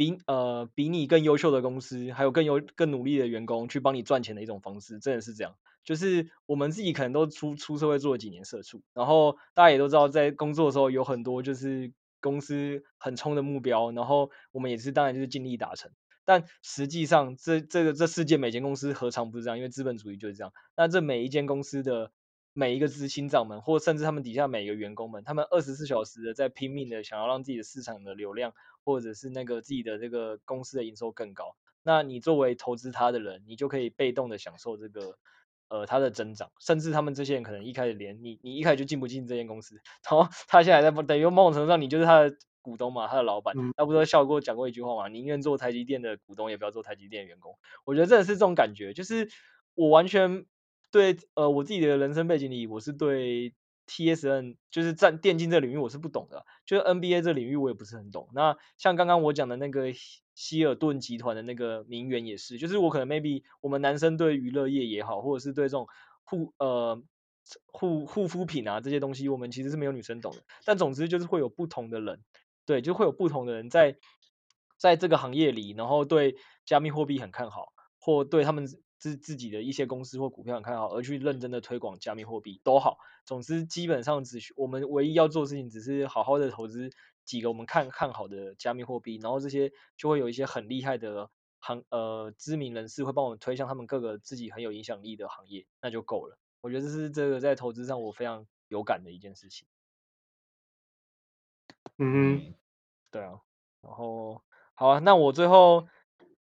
[0.00, 5.56] 比呃比你更优秀的公司，还有更有更努力的员工去帮你赚钱的一种方式，真的是这样。
[5.84, 11.92] 就是我们自己可能都出出社会做了几年社畜，然后大家也都知道，在工作的时候有很多就是。
[12.22, 15.90] 公司很冲的目标，然后我们也是当然就是尽力达成，
[16.26, 19.56] 但实际上这这个这世界每间公司何尝不是这样？
[19.56, 20.52] 因为资本主义就是这样。
[20.76, 22.12] 那这每一间公司的
[22.52, 28.52] 每一个执行长们，或甚至他们底下每一个员工们，他们二十四小时的在拼命的想要让自己的市场的流量，
[28.84, 31.56] 或者是那个自己的这个公司的营收更高。
[31.82, 35.18] 那你作为投资他的人，你就可以被动的享受这个。
[35.72, 43.54] 呃，他的增长，甚至他们这些人可能一开始连你，你一开始就进不进这间公司，然后 他现在在等于某种程度上，你就是他的股东嘛，他的老板。
[43.56, 47.56] 嗯、他不是笑过讲过一句话嘛，宁愿做台积电的股东，也不要做台积电的员工。
[47.84, 49.28] 我觉得真的是这种感觉，就是
[49.76, 50.44] 我完全
[50.90, 53.54] 对呃我自己的人生背景里，我是对。
[53.90, 58.28] TSN 就是在电竞这领域我是不懂的，就是 NBA 这领域我也不是很懂。
[58.32, 59.86] 那像刚刚我讲的那个
[60.36, 65.88] 希尔顿集团的那个名媛也是，就是我可能 maybe 我们男生对娱乐业也好，或者是对这种
[66.22, 67.02] 护呃
[67.66, 70.44] 护护肤品啊这些东西，我们其实是没有女生懂的。
[70.64, 72.22] 但总之就是会有不同的人，
[72.64, 73.96] 对，就会有不同的人在
[74.78, 78.68] 在这个行业里，然后对加密货币很看好，或对他们。
[79.00, 82.98] 自自己的一些公司或股票很看好，而去认真的推广加密货币都好。
[83.24, 86.90] 总之，基本上只需我们唯一要做的事情，只是好好的投资
[87.24, 96.38] 几个我们看看好的加密货币，然后这些就会有一些很厉害的行呃知名人士会帮我们推向他们各个自己很有影响力的行业，那就够了。
[96.60, 99.66] 我觉得这是这个在投资上我非常有感的一件事情。
[101.96, 102.54] 嗯哼，
[103.10, 103.40] 对啊，
[103.80, 104.42] 然后
[104.74, 105.88] 好啊，那我最后。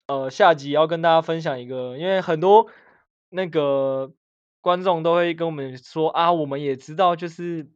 [0.09, 2.71] 呃，下集要跟大家分享一个，因为很多
[3.31, 4.13] 那个
[4.61, 7.71] 观众都会跟我们说啊，我们也知道，就是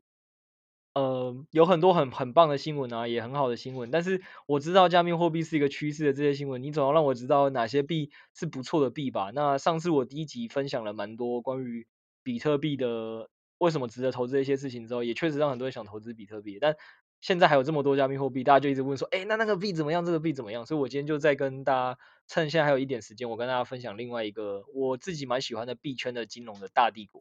[0.93, 9.31] 呃，有很多很很棒的新闻啊，也很好的新闻，但是我知道加密货币是一个趋势的这些新闻，你总要让我知道哪些币是不错的币吧？
[9.35, 11.87] 那上次我第一集分享了蛮多关于
[12.23, 16.77] 比特币的为什么值得投资的一些事情之后，也确实让很多人想投资比特币，但。
[17.21, 20.05] 现在还有这么多加密货币，大家就一直问说，哎，那那个币怎么样？
[20.05, 20.65] 这个币怎么样？
[20.67, 27.21] 所以我今天就再跟大家趁现在还有一点时间，我跟大家分享另外一个我自己蛮喜欢的币圈的金融的大帝国。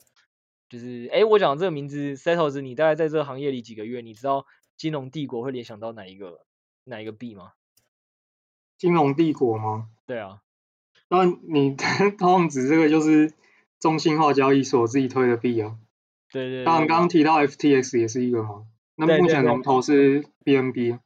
[0.70, 4.02] 就是，哎，我讲的这个名字 Settles，你大概在这个行业里几个月？
[4.02, 6.42] 你知道金融帝国会联想到哪一个
[6.84, 7.54] 哪一个币吗？
[8.78, 9.90] 金融帝国吗？
[10.06, 10.42] 对啊。
[11.10, 11.74] 那你
[12.20, 13.34] 通常指这个就是
[13.80, 15.78] 中心化交易所自己推的币啊？
[16.32, 16.66] 对对，对。
[16.66, 18.68] 当然，刚刚提到 FTX 也是一个吗？
[19.00, 20.98] 那目前龙头是 BNB，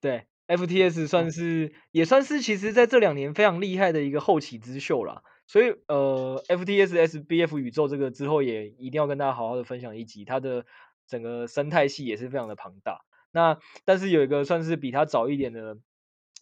[0.00, 5.22] 对，FTS 算是也算是其实在这两年非常厉害的一个后起之秀啦。
[5.46, 10.66] 所以呃，FTS SBF 宇宙这个之后也一定要跟大家好好的分享一集，它的
[11.06, 13.04] 整个生态系也是非常的庞大。
[13.30, 15.78] 那但是有一个算是比它早一点的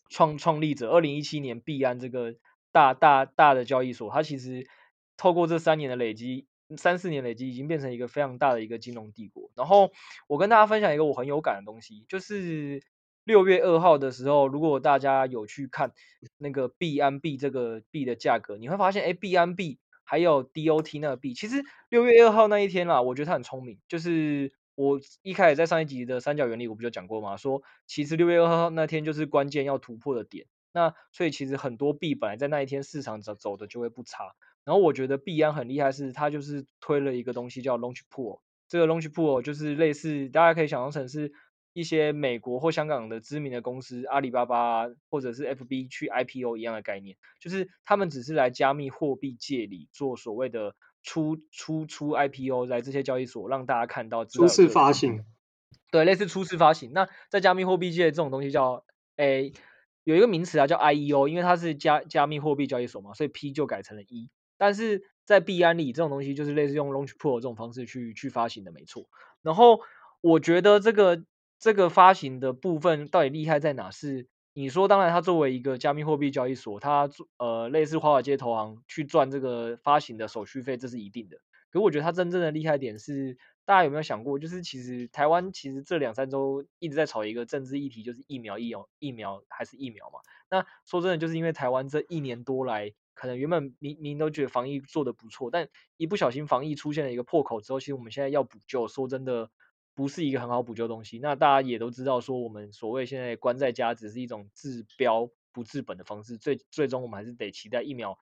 [0.08, 2.36] 创创立者，二零一七年币安这个
[2.72, 4.66] 大大大的交易所，它其实
[5.18, 6.46] 透过这三年的累积。
[6.76, 9.50] 三四年累积已经变成一个非常大的一个金融帝国。
[9.54, 9.90] 然后
[10.26, 12.82] 我跟大家分享一个我很有感的东西，就是
[13.24, 15.92] 六月二号的时候，如果大家有去看
[16.36, 21.34] 那个币安币这个币的价格，你会发现，哎，币安币还有 DOT 那个币。
[21.34, 27.36] 其实六月二号那一天啦，我觉得他很聪明，就是我一开始在上一集的三角原理我不就讲过吗？
[27.36, 30.46] 说其实六月二号那天就是关键要突破的点。
[30.70, 34.34] 那所以其实很多币本来在那一天市场走走的就会不差。
[34.64, 41.32] 然后我觉得币安很厉害，是它就是推了一个东西叫 Launch Pool，这个 Launch Pool 就是类似大家可以想象成是。
[41.74, 54.24] 一些美国或香港的知名的公司，阿里巴巴或者是 FB 去 IPO 一样的概念，就是他们只是来加密货币界里做所谓的初初初 IPO，在这些交易所让大家看到。
[54.24, 55.24] 初次发行。
[55.92, 56.90] 对，类似初次发行。
[56.92, 59.52] 那在加密货币界这种东西叫，诶，
[60.02, 64.30] 有一个名词啊，叫 IEO，因为它是加加密货币交易所嘛，所以 P 就改成了 E。
[64.58, 69.08] 但是在币安里，这种东西就是类似用 Launch Pool 这种方式去去发行的，没错。
[69.40, 69.80] 然后
[70.20, 71.24] 我觉得这个。
[71.60, 73.90] 这个发行的部分到底厉害在哪？
[73.90, 81.38] 是你说，当然，它作为一个加密货币交易所，它呃类似华尔街投行去赚这个发行的手续费，这是一定的。
[81.72, 90.20] 可我觉得它真正的厉害点是，大家有没有想过，就是其实台湾其实这两三周一直在炒一个政治议题，就是疫苗、疫苗、疫苗还是疫苗嘛？
[90.48, 99.50] 那说真的，就是因为台湾这一年多来，可能原本民民都觉得防疫做得不错，但一不小心防疫出现了一个破口之后，其实我们现在要补救，说真的。
[99.94, 101.18] 不是一个很好补救的东西。
[101.18, 106.38] 那大家也都知道，说我们所谓现在关在家，只是一种治标不治本的方式。
[106.38, 108.16] 最最终，我们还是得期待疫苗，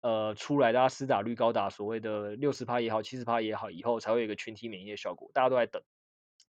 [0.00, 5.30] 呃，出来，大家施打率高达所谓的六十趴也好，七十趴也好，以后才会有一个群体免疫的效果。
[5.32, 5.80] 大家都在等。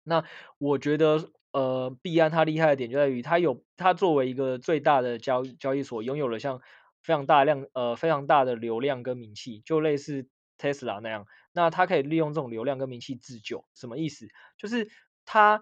[0.04, 0.26] 那
[0.58, 6.60] 我觉得，呃，币安它厉害的点就在于，它有它作为一个最大的交交易所，拥有了像
[7.02, 11.26] 非常大量呃非常大的流量跟名气，就类似 Tesla 那样。
[11.54, 14.28] 那他可以利用这种流量跟名气自救，什么意思？
[14.58, 14.90] 就是
[15.26, 15.62] 他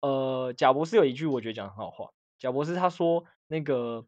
[0.00, 2.10] 呃，贾博士有一句我觉得讲很好话。
[2.38, 4.06] 贾博士他说，那个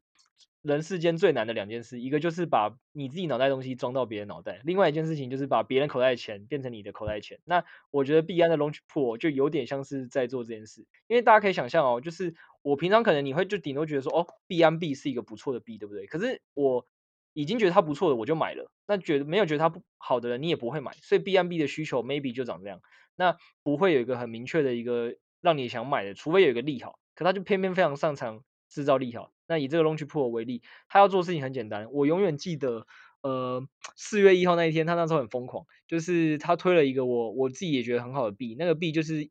[0.62, 7.40] 人世间最难的两件事，一个就是把你自己脑袋东西装到别人脑袋，另外一件事情就是把别人口袋的钱变成你的口袋钱。
[7.44, 16.07] 那我觉得币安的 Launch Pool 就有点像是在做这件事，因为大家可以想象哦，就是我平常可能你会就顶多觉得说，哦，币安币是一个不错的币，对不对？
[16.07, 16.87] 可是我。
[17.35, 18.70] 已经觉得它不错的，我就买了。
[18.87, 20.92] 那觉得没有觉得它不好的人，你也不会买。
[21.01, 22.83] 所以 BNB 的需求 maybe 就长这样，
[23.16, 26.98] 那不会有一个很明确的一个让你想买的，除非有一个利好。
[27.14, 29.33] 可它就偏偏非常擅长制造利好。
[29.52, 31.92] 那以这个 Launch Pool 为例，他要做的事情很简单。
[31.92, 32.86] 我永远记得，
[33.20, 33.62] 呃，
[33.94, 39.30] 四月一号那一天，他那时候很疯狂，就是他推了一个我我自己也觉得很好的币，那个币就是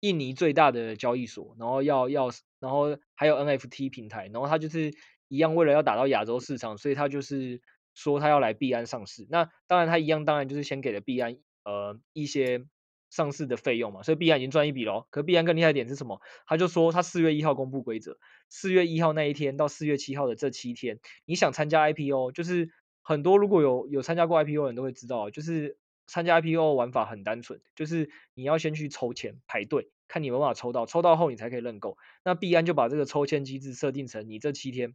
[0.00, 4.92] 印尼最大的交易所，然后要要，然后还有 NFT 平台，然后他就是。
[5.30, 7.60] 一样，为了要打到亚洲市场，所以他就是
[7.92, 9.26] 说他要来币安上市。
[9.28, 12.64] 那当然，他一样，当然就是先给了币安呃一些
[13.10, 14.02] 上市的费用嘛。
[14.02, 15.06] 所以币安已经赚一笔喽。
[15.10, 16.20] 可币安更厉害的点是什么？
[16.46, 18.18] 他就说他四月一号公布规则，
[18.48, 22.70] 四月一号那一天到四月七号的这七天，你想参加 IPO，就是
[23.02, 31.96] 很多如果有有参加过 IPO 的人都会知道，就是参加 IPO 玩法很单纯，就是你要先去抽签排队，看你有没有抽到，抽到后你才可以认购。
[32.24, 34.94] 那币安就把这个抽签机制设定成你这七天。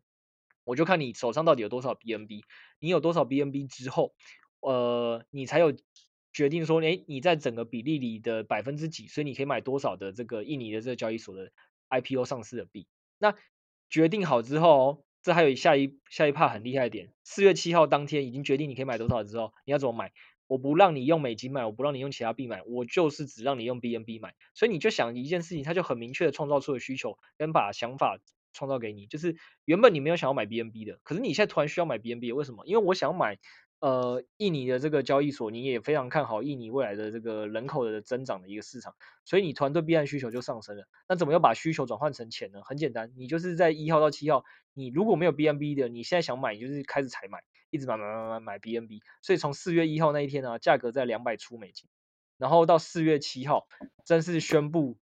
[0.66, 2.46] 我就看你手上到底有多少 BNB，
[2.80, 4.14] 你有多少 BNB 之后，
[4.62, 5.74] 呃，你才有
[6.34, 11.52] 决定说，诶，你在整个比例里的百分之几，所以你可以买多少的这个印尼的这个交易所的
[11.90, 12.88] IPO 上市的币。
[13.20, 13.36] 那
[13.90, 20.12] 决定好之后哦，这还有下一下一趴很厉害一点，四月七号当天已经决定你可以买多少之后，你要怎么买？
[20.48, 24.34] 我不让你用美金买，我不让你用其他币买，我就是只让你用 BNB 买。
[24.54, 28.20] 所以你就想一件事情，它就很明确的创造出了需求，跟把想法。
[28.56, 32.68] 创造给你，就是原本你没有想要买 BNB 的，可是你现在突然需要买 BNB，为什么？
[32.68, 33.40] 因为我想买
[33.84, 40.86] 呃印尼的这个交易所，你也非常看好印尼未来的这个人口的增长的一个市场，所以你团队币安需求就上升了。
[41.06, 42.62] 那怎么要把需求转换成钱呢？
[42.64, 47.40] 很简单，你就是在一号到七号，你如果没有 BNB 的，你现在想买，你就是开始采买，
[47.72, 49.02] 一直买买买买买 BNB。
[49.22, 51.90] 所以从四月一号那一天呢，价格在两百出美金，
[52.38, 53.68] 然后到四月七号
[54.06, 54.98] 正式宣布。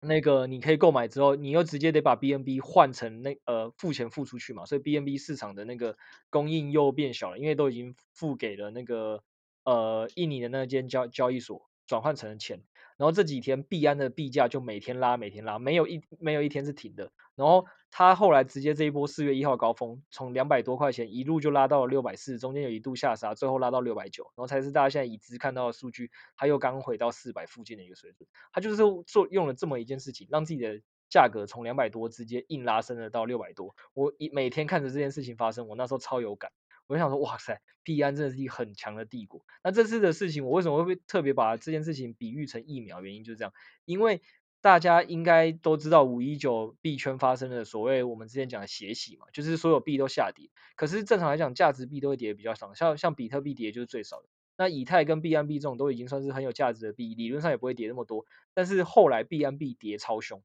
[0.00, 5.96] 那个你可以购买之后，你又直接得把 BNB 换成那呃付钱付出去嘛，所以 BNB 市场的那个
[6.30, 9.22] 供应又变小了，因为都已经付给了那个
[9.64, 11.68] 呃印尼的那间交交易所。
[11.86, 12.62] 转换成了钱。
[12.96, 17.12] 然后这几天币安的币价就每天拉，每天拉，没有一没有一天是停的。
[17.34, 28.26] 然后它后来直接这一波四月一号高峰，从两百多块钱一路就拉到了六百四，中间有一度下杀，最后拉到六百九，然后才是大家现在已知看到的数据，它又刚回到四百附近的一个水准。
[28.50, 33.76] 它就是做用了这么一件事情，让自己的价格从两百多直接硬拉升了到六百多。
[33.92, 36.50] 我一每天看着这件事情发生，我那时候超有感。
[36.86, 39.44] 我就想说，哇塞，币安真的是一个很强的帝国。
[39.62, 43.02] 那这次的事情，我为什么会特别把这件事情比喻成疫苗？
[43.02, 43.52] 原因就是这样，
[43.84, 44.22] 因为
[44.60, 50.50] 大家应该都知道五一九币圈发生的所谓我们之前讲的血洗嘛，就是所有币都下跌。
[50.74, 54.28] 可是正常来讲，价值币都会跌的比较少，像像比特币跌就是最少的。
[54.58, 58.24] 那以太跟币安币这种都已经算是很有价值的币，理论上也不会跌那么多。
[58.54, 60.42] 但是后来币安币跌超凶，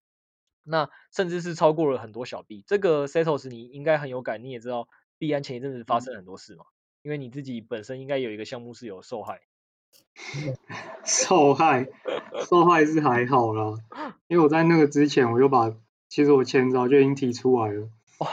[0.64, 2.64] 那甚至是超过了很多小币。
[2.68, 4.90] 这个 Setos 你应该很有感，你也知道
[5.22, 6.66] 币安前一阵子发生很多事嘛，
[7.04, 9.42] 因为你自己本身应该有一个项目是有受害。
[11.06, 11.88] 受害，
[12.50, 13.78] 受害是还好啦，
[14.28, 15.76] 因为我在那个之前，我就把
[16.10, 17.88] 其实我前早就已经提出来了。
[18.18, 18.30] 哇、哦，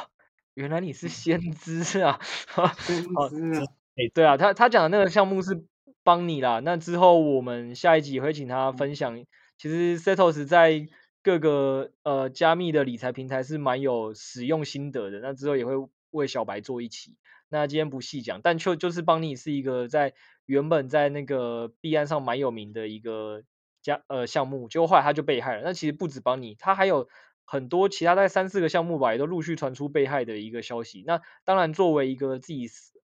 [0.54, 2.18] 原来你是先知啊！
[2.80, 3.68] 先知啊！
[3.96, 5.62] 哎，对啊，他他讲的那个项目是
[6.02, 6.60] 帮你啦。
[6.60, 9.22] 那之后我们下一集也会请他分享。
[9.58, 10.88] 其实 Setos 在
[11.22, 15.18] 各个呃加密的理财平台是蛮有使用心得的。
[15.20, 15.74] 那之后也会
[16.10, 17.16] 为小白做一期。
[17.48, 20.14] 那今天不细讲，但就就是帮你是一个在。
[20.48, 23.42] 原本在那个币安上蛮有名的一个
[23.82, 25.62] 加呃项目，结果后来他就被害了。
[25.62, 27.06] 那其实不止帮你，他还有
[27.44, 31.04] 很多其他在三四个项目吧，也都陆续传出被害的一个消息。
[31.06, 32.66] 那当然，作为一个自己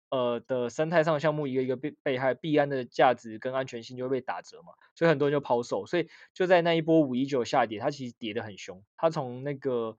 [0.10, 5.86] 呃的生态上项目，一个一个被被害，币安的价值跟安全性就会被打折嘛，所以很多人就抛售。
[5.86, 9.96] 所以就在那一波五一九下跌，它其实跌得很凶，它从那个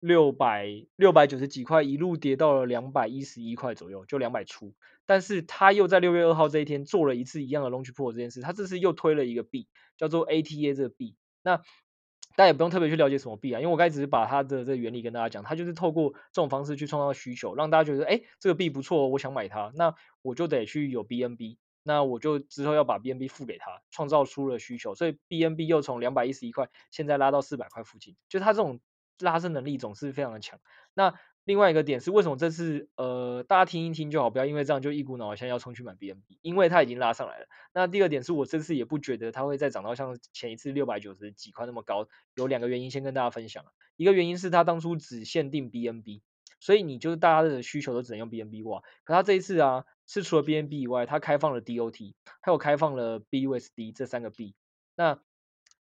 [0.00, 4.74] 六百六百九十几块一路跌到了两百一十一块左右，就两百出。
[5.06, 11.16] 但是他又在六月二号这一天做了一次一样的 launch pool 这件事，他这次又推了一个币，叫做 ATA 这个币。
[11.42, 11.56] 那
[12.36, 28.80] 大家也不用特别去了解什么币啊，因为我刚才只是把它的这个原理跟大家讲，它就是透过这种方式去创造需求，让大家觉得，哎，这个币不错，我想买它，那我就得去有 BNB，那我就之后要把 BNB 付给他，创造出了需求，所以 BNB 又从两百一十一块现在拉到四百块附近，就它这种
[29.20, 30.60] 拉升能力总是非常的强。
[30.94, 37.46] 那另外一个点是，为什么这次呃大家听一听就好，不要因为这样就一股脑现在要冲去买 BNB，因为它已经拉上来了。
[37.72, 43.64] 那第二点是我这次也不觉得它会再涨到像前一次六百九十几块那么高，有两个原因先跟大家分享。
[43.96, 46.20] 一个原因是它当初只限定 BNB，
[46.60, 48.82] 所以你就是大家的需求都只能用 BNB 哇。
[49.04, 54.54] 可它这一次啊，是除了 BNB 以外，它开放了 DOT，还有开放了 BUSD 这三个币。
[54.94, 55.20] 那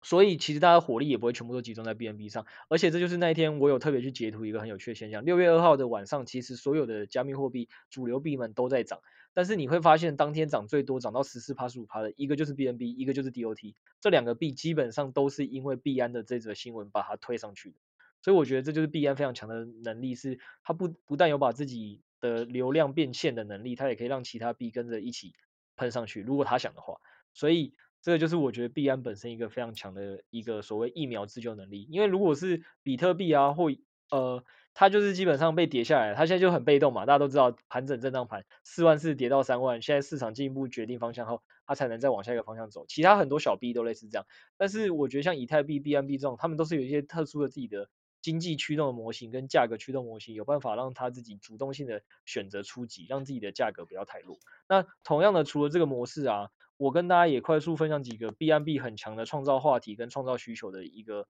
[0.08, 5.26] 所以其实大家火力也不会全部都集中在 BNB 上，而且这就是那一天我有特别去截图一个很有趣的现象。
[5.26, 9.02] 六月二号的晚上，其实所有的加密货币主流币们都在涨，
[9.34, 17.76] 但是你会发现当天涨最多涨到十四趴十五趴的一个就是 BNB，一个就是 DOT，这两个币基本上都是因为币安的这则新闻把它推上去的。
[18.22, 25.34] 所以我觉得这就是币安非常强的能力，是它不不但有把自己的流量变现的能力，它也可以让其他币跟着一起
[25.76, 27.02] 喷上去，如果他想的话。
[27.34, 27.74] 所以。
[28.08, 33.66] 这个就是我觉得币安本身一个非常强的一个所谓疫苗自救能力，因为如果是比特币啊，或
[34.10, 42.86] 呃，它就是基本上被跌下来，它现在就很被动嘛，大家都知道盘整震荡盘，四万四跌到三万，现在市场进一步决定方向后，它才能再往下一个方向走。
[42.88, 47.90] 其他很多小币都类似这样，但是我觉得像以太币、BNB 这种，他们都是有一些特殊的自己的
[48.22, 54.38] 经济驱动的模型跟价格驱动模型，有办法让它自己主动性的选择出击，让自己的价格不要太弱。
[54.70, 56.52] 那同样的，除了这个模式啊。
[56.78, 61.28] 我跟大家也快速分享几个 BNB 很强的创造话题跟创造需求的一个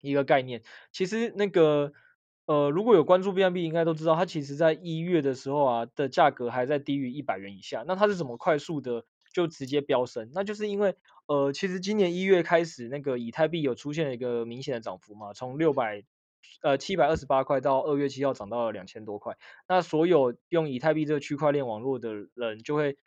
[0.00, 0.62] 一个概念。
[0.90, 1.92] 其实那个
[2.46, 7.84] 呃，如果有关注 BNB，应该都知道，它其实在一月的时候啊的价格还在低于一百元以下。
[7.86, 10.30] 那它是怎么快速的就直接飙升？
[10.34, 16.02] 那就是因为呃，其实今年一月开始，那个以太币有出现了一个明显的涨幅嘛，从六百
[16.60, 19.38] 呃七百二十八块到二月七号涨到了两千多块。
[19.68, 22.98] 那所有用以太币这个区块链网络的人就会。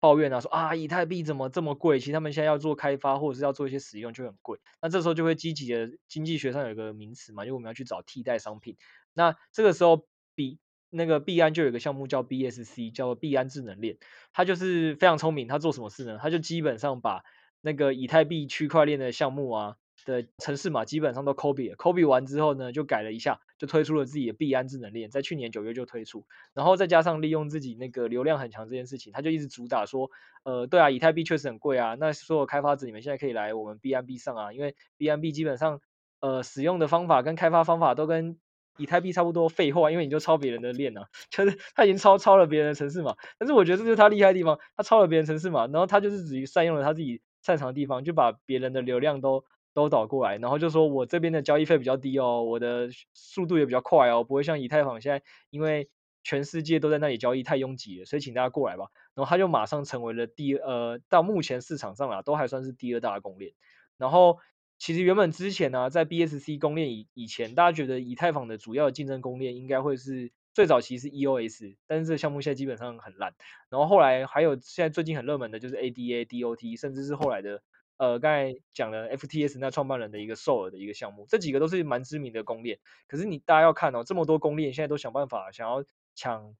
[0.00, 2.00] 抱怨啊，说啊，以太币怎么这么贵？
[2.00, 4.58] 其实他们现在要做开发或者是要做一些使用就很贵。
[4.80, 8.76] 那这时候就会积极的经济学上有一个名词嘛，因为我们要去找替代商品。
[9.12, 10.58] 那这个时候币
[10.88, 13.98] 那个币安就有一个项目叫 BSC，叫做币安智能链。
[14.32, 16.18] 它就是非常聪明，它做什么事呢？
[16.20, 17.22] 它就基本上把
[17.60, 19.76] 那个以太币区块链的项目啊。
[20.04, 30.10] 的城市码基本上都 copy 了，copy 完之后呢，就改了一下，就推出了自己的币安智能链，在去年九月就推出，然后再加上利用自己那个流量很强这件事情，他就一直主打说，
[30.44, 35.80] 呃，对啊，以太币确实很贵啊，那所有开发者你们现在可以来我们 BNB 上啊，因为 BNB 基本上
[36.20, 38.38] 呃使用的方法跟开发方法都跟
[38.78, 49.44] 以太币差不多，废话，因为你就抄别人的链啊， 就是他已经抄抄了别人的城市码，但是我觉得这就是他厉害的地方，他抄了别人城市码，然后他就是只善用了他自己擅长的地方，就把别人的流量都。
[49.72, 55.88] 都导过来，然后就说我这边的交易费比较低哦，我的速度也比较快哦，不会像以太坊现在，因为
[56.22, 58.86] 全世界都在那里交易太拥挤了，所以请大家过来吧。
[59.14, 63.52] 然后他就马上成为了第呃，到目前市场上啊，都还算是第二大公链。
[63.96, 64.38] 然后
[64.78, 73.34] 其实原本之前呢、在 BSC 公链以以前，大家觉得以太坊的主要竞争公链应该会是最早期是 EOS，但是这个项目现在基本上很烂。
[73.68, 77.62] 然后后来还有现在最近很热门的就是 ADA、DOT，甚至是后来的。
[78.00, 82.78] 呃刚才讲了 FTS 那创办人的一个 Sol 的一个项目，这几个都是蛮知名的公链。
[83.06, 85.84] 可是你大家要看哦，这么多公链现在都想办法想要
[86.14, 86.56] 抢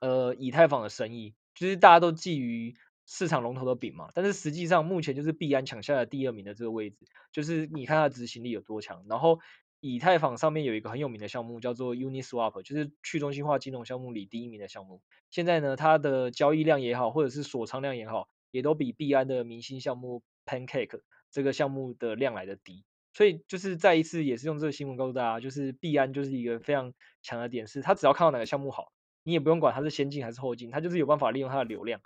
[0.00, 2.74] 呃以太坊的生意，就是大家都觊觎
[3.06, 4.10] 市场龙头的饼嘛。
[4.12, 9.38] 但是实际上目前就是币安抢下了第二名的这个位置，就是你看它执行力有多强，然后。
[9.80, 15.02] 以太坊上面有一个很有名的项目叫做 Uniswap，就是去中心化金融项目里第一名的项目。
[15.30, 22.84] 现在呢，它的交易量也好，或者是锁仓量也好，也都比币安的明星项目 Pancake 这个项目的量来的低。
[23.12, 28.92] 所以就是再一次也是用这个新闻告诉大家，就是币安就是一个非常强的点，是它只要看到哪个项目好，
[29.24, 32.00] 你也不用管它是先进还是后进，它就是有办法利用它的流量，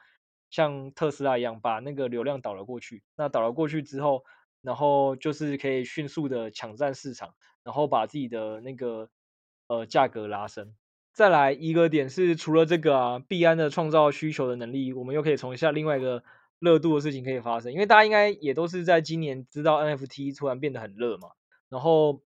[0.51, 3.03] 像特斯拉一样把那个流量导了过去。
[3.15, 4.25] 那导了过去之后，
[4.63, 7.35] 然后就是可以迅速的抢占市场。
[7.63, 9.11] 然后把自己的那个
[9.69, 10.75] 呃价格拉升，
[11.13, 16.25] 再来一个点是，除了这个啊，币安的创造需求的能力，我们又可以从一下另外一个
[16.61, 21.31] 热度的事情可以发生，因为大家应该也都是在今年知道 NFT 突然变得很热嘛，
[21.69, 22.23] 然后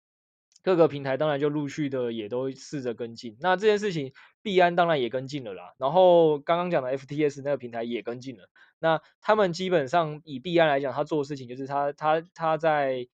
[0.63, 13.07] 各个平台当然就陆续的也都试着跟进，那这件事情币安当然也跟进了啦，然后刚刚讲的 FTS 那个平台也跟进了，那他们基本上以币安来讲，他做的事情就是他他他在。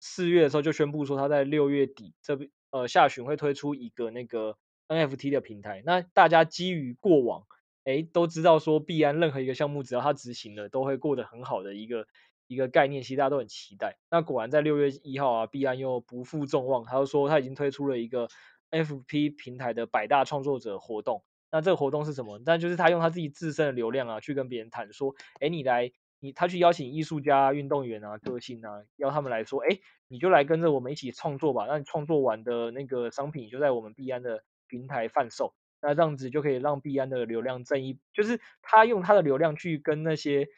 [0.00, 2.38] 四月的时候就宣布说，他在六月底这
[2.68, 5.82] 呃下旬会推出一个那个 NFT 的平台。
[5.86, 7.46] 那大家基于过往
[7.84, 12.06] 诶都知道说，币安任何一个项目只要它执行了，都会过得很好的一个
[12.46, 13.98] 一个概念，其实大家都很期待。
[14.10, 18.28] 那果然在六月一号啊，币安又不负众望，他就说他已经推出了一个
[18.70, 21.24] FP 平台的百大创作者活动。
[21.50, 22.40] 那这个活动是什么？
[22.44, 25.92] 但就是他用他自己自身的流量啊，去跟别人谈说，诶你来。
[26.24, 31.66] 你他去邀请艺术家、运动员啊、歌星啊，邀他们来说，哎，你就来跟着我们一起创作吧。
[31.66, 35.52] 那你创作完的那个商品就在我们币安的平台贩售，
[35.82, 40.48] 那这样子就可以让币安的流量增一，就是他用他的流量去跟那些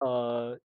[0.00, 0.60] 呃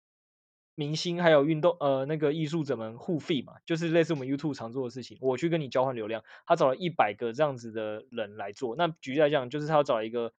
[0.75, 5.17] 明星还有运动呃那个艺术者们互费嘛，就是类似我们 YouTube 常做的事情。
[5.19, 8.75] 我去跟你交换流量，他找了一百个这样子的人来做。
[8.75, 10.31] 那举例来讲，就是他要找一个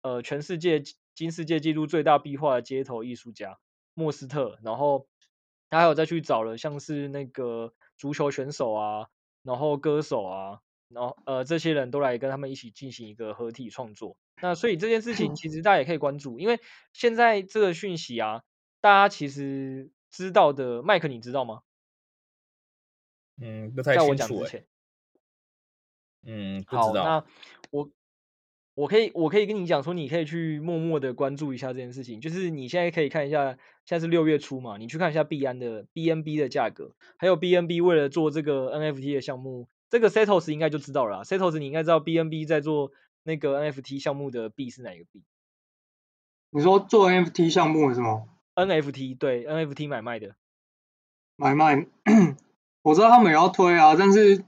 [0.00, 0.82] 呃全世界。
[1.16, 3.58] 金世界纪录最大壁画的街头艺术家
[3.94, 5.06] 莫斯特，然后
[5.70, 9.06] 他还有再去找了像是那个足球选手啊，
[9.42, 14.16] 然后歌手啊，然后呃这些人都来跟他们一起进行一个合体创作。
[14.40, 16.60] 那所以这件事情其实大家也可以关注，因为
[16.92, 18.42] 现在这个讯息啊，
[18.80, 21.62] 大家其实知道的，麦克你知道吗？
[23.40, 24.06] 嗯，不太清楚。
[24.06, 24.66] 在我讲之前，
[26.24, 26.82] 嗯，不知道。
[26.82, 27.26] 好，那
[27.70, 27.90] 我。
[28.76, 32.20] 我可以，我可以跟你讲说，你可以去默默的关注一下这件事情。
[32.20, 33.52] 就是你现在可以看一下，
[33.86, 39.66] 现在是六月初嘛，你去看一下币安的 BNB 的价格，还有 BNB 为了做这个 NFT 的项目，
[39.96, 41.22] 这个 Setos 应该就知道了啦。
[41.24, 42.92] Setos 你应该知道 BNB 在做
[43.22, 45.22] 那个 NFT 项目的币是哪一个币？
[46.50, 48.24] 你说做 NFT 项目是吗
[48.56, 50.34] ？NFT 对，NFT 买卖的
[51.36, 51.86] 买卖，
[52.82, 54.44] 我知道他们也要推啊，但是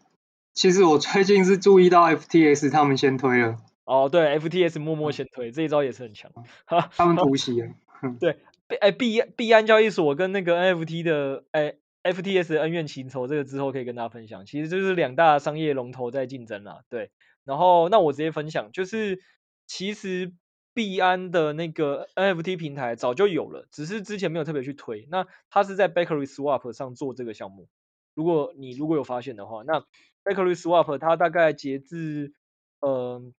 [0.53, 3.57] 其实我最近是注意到 FTS 他们先推了。
[3.85, 6.31] 哦，对，FTS 默默先推，这一招也是很强。
[6.67, 7.73] 哈，他们突袭了。
[8.21, 8.39] 对，
[8.81, 14.47] 哎，币币安交易所跟那个 NFT 的，哎，FTS 恩怨情仇，这个之后可以跟大家分享。
[14.47, 16.83] 其实就是两大商业龙头在竞争啦。
[16.89, 17.11] 对，
[17.45, 19.21] 然后那我直接分享，就是
[19.67, 20.33] 其实
[20.75, 25.07] 币安的那个 NFT 平台早就有了，只是之前没有特别去推。
[25.11, 27.69] 那它是在 Bakery Swap 上做这个项目。
[28.15, 29.81] 如果你如果有发现的话，那
[30.25, 32.33] Bakery Swap 它大概截至，
[32.81, 33.33] 呃。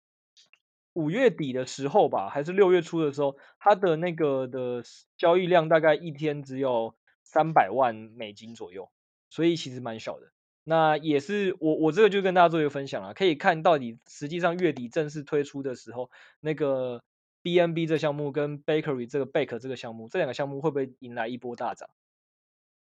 [0.93, 4.83] 五月底的时候吧，还是六月初的时候，它的那个的
[5.17, 6.95] 交易量大概一天只有
[7.31, 8.89] 三百万美金左右，
[9.29, 10.31] 所以其实蛮小的。
[10.63, 16.09] 那也是我我这个就跟大家做一个分享了，可以看到底实际上月底正式推出的时候，
[16.39, 17.03] 那个
[17.43, 21.87] BNB 这项目跟 Bakery 这个 Bake 这个项目，这两个项目会不会迎来一波大涨？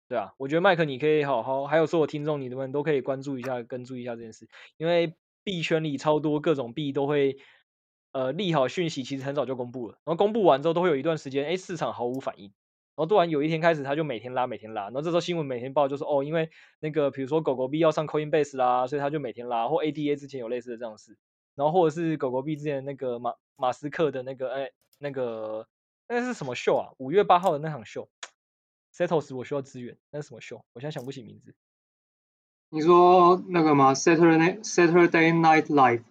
[0.09, 5.15] 对啊，我觉得麦克你可以好好，还有所有听众你们都可以关注一下，跟注一下这件事，因为
[5.45, 7.39] 币圈里超多各种币都会。
[8.13, 12.51] 呃，利好讯息其实很早就公布了，然后公布完之后都会有一段时间，哎，市场毫无反应，
[12.97, 16.49] 然后突然有一天开始，他就每天拉，每天拉，然后这时候新闻每天报就是哦，因为
[16.81, 21.17] 那个比如说狗狗币要上 Coinbase 啦，所以他就每天拉，或 ADA 之前有类似的这样事，
[21.55, 25.69] 然后或者是狗狗币之前那个马马斯克的那个哎那个
[26.09, 26.89] 那是什么秀啊？
[26.97, 28.09] 五月八号的那场秀
[28.95, 30.65] ，Setos 我需要支援，那是什么秀？
[30.73, 31.55] 我现在想不起名字。
[32.71, 36.03] 你说那个吗？Saturday Saturday Night Live，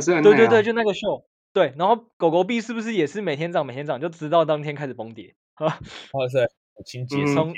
[0.00, 0.22] 是 NA 啊？
[0.22, 1.24] 对对对，就那个秀。
[1.52, 5.34] 对，然后狗狗币是不是也是每天涨每天涨，就直到当天开始崩跌？
[5.60, 5.66] 哈，
[6.14, 6.48] 哇塞，
[6.86, 7.52] 清洁从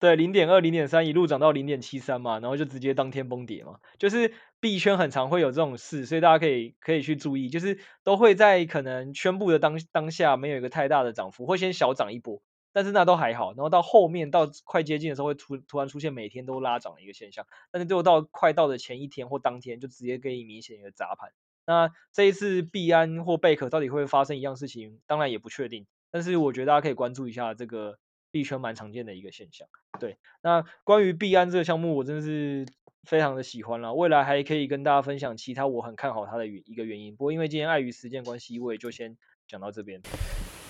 [0.00, 3.78] 对零点二零点三一路涨到零点七三嘛，然后就直接当天崩跌嘛。
[3.98, 13.52] 就是币圈很常会有这种事，所以大家可以可以去注意，就是都会在可能宣布的当当下没有一个太大的涨幅，会先小涨一波，但是那都还好。
[13.52, 21.30] 然后到后面到快接近的时候，会突突然出现每天都拉涨的一个现象，但是最后到快到的前一天或当天，就直接给你明显一个砸盘。
[21.66, 25.86] 那这一次币安或贝壳到底会发生一样事情，当然也不确定。
[26.10, 27.98] 但是我觉得大家可以关注一下这个
[28.30, 29.66] 币圈蛮常见的一个现象。
[29.98, 32.66] 对，那关于币安这个项目，我真的是
[33.04, 33.92] 非常的喜欢了。
[33.94, 37.14] 未来还可以跟大家分享其他我很看好它的一个原因。
[37.16, 39.16] 不过因为今天碍于时间关系，我也就先
[39.48, 40.00] 讲到这边。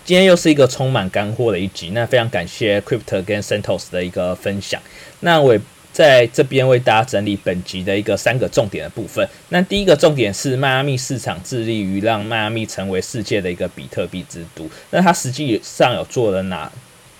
[0.03, 4.81] 今天又是一个充满干货的一集，那非常感谢 Crypto 跟 Santos 的一个分享。
[5.21, 5.61] 那我也
[5.93, 9.27] 在这边为大家整理本集的一个三个重点的部分。
[9.49, 14.69] 那第一个重点是迈阿密市场致力于让迈阿密成为世界的一个比特币之都。
[14.91, 16.71] 那它实际上有做了哪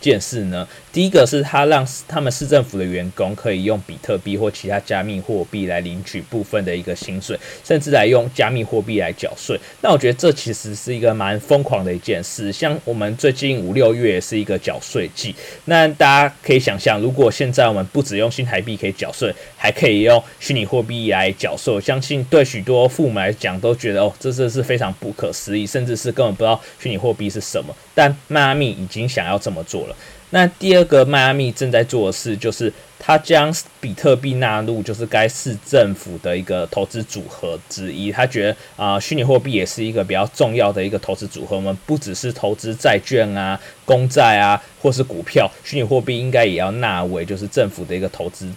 [0.01, 0.67] 件事呢？
[0.93, 9.57] 第一个是他让他们市政府的员工可以用比特币或其他加密货币来领取部分的一个薪水，甚至来用加密货币来缴税。
[9.83, 12.51] 那我觉得这其实是一个蛮疯狂的一件事。
[12.51, 15.33] 像我们最近五六月是一个缴税季，
[15.67, 27.73] 那大家可以想象，如果现在我们不只用新台币可以缴税，还可以用虚拟货币来缴税，我相信对许多父母来讲都觉得哦，这这是非常不可思议，甚至是根本不知道虚拟货币是什么。
[27.95, 29.95] 但迈阿密已经想要这么做了。
[30.31, 38.13] 那第二个迈阿密正在做的事，就是他将比特币纳入就是该市政府的一个投资组合之一。
[38.13, 41.57] 他觉得啊，虚拟货币也是一个比较重要的一个投资组合。
[41.57, 48.49] 我们不只是投资债券啊、公债啊，或是股票，虚拟货币应该也要纳为就是政府的一个投资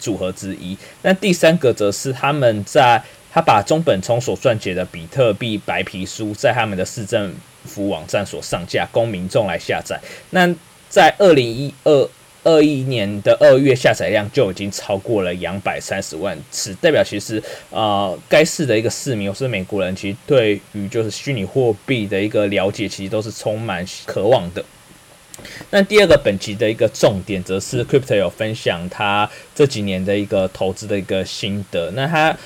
[0.00, 0.76] 组合之一。
[1.02, 3.00] 那第三个则是他们在
[3.32, 7.32] 他把中本聪所撰写的比特币白皮书在他们的市政
[7.64, 10.00] 府网站所上架，供民众来下载。
[10.30, 10.52] 那
[10.94, 12.08] 在二零一二
[12.44, 17.42] 二一年的二月，下载量就已经超过了两百三十万次，代表其实
[17.72, 24.64] 啊，该市的一个市民，或是美国人，其实对于就是虚拟货币的一个了解，其实都是充满渴望的。
[25.70, 31.90] 那第二个本集的一个重点，则是 Crypto 有分享他这几年的一个投资的一个心得。
[31.96, 32.36] 那他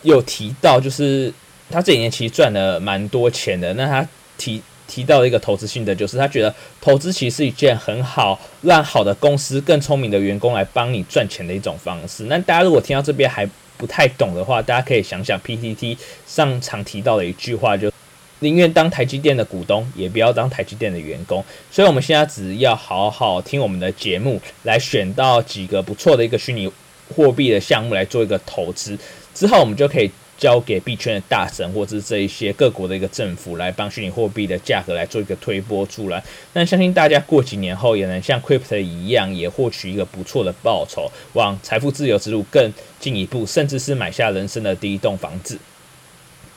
[0.00, 1.30] 有提到，就是
[1.68, 3.74] 他这几年其实赚了蛮多钱的。
[3.74, 4.62] 那他提。
[4.90, 12.24] 提到一个投资心得，就是他觉得投资其实是一件很好让好的公司、更聪明的员工来帮你赚钱的一种方式。
[12.24, 17.92] 那大家如果听到这边还不太懂的话，大家可以想想 PTT 上常提到的一句话，就
[18.40, 21.44] 宁愿当台积电的股东，也不要当台积电的员工。
[21.70, 26.70] 所以我们现在只要好好听我们的节目，来选到几个不错的一个虚拟
[27.14, 28.98] 货币的项目来做一个投资，
[29.32, 30.10] 之后我们就可以。
[30.40, 36.20] 交给币圈的大神，或者是这一些各国的一个政府，来帮虚拟货币的价格来做一个推波助澜。
[36.54, 45.58] 那相信大家过几年后，也能像 Crypto 一样，也获取一个不错的报酬，往财富自由之路更进一步，甚至是买下人生的第一栋房子。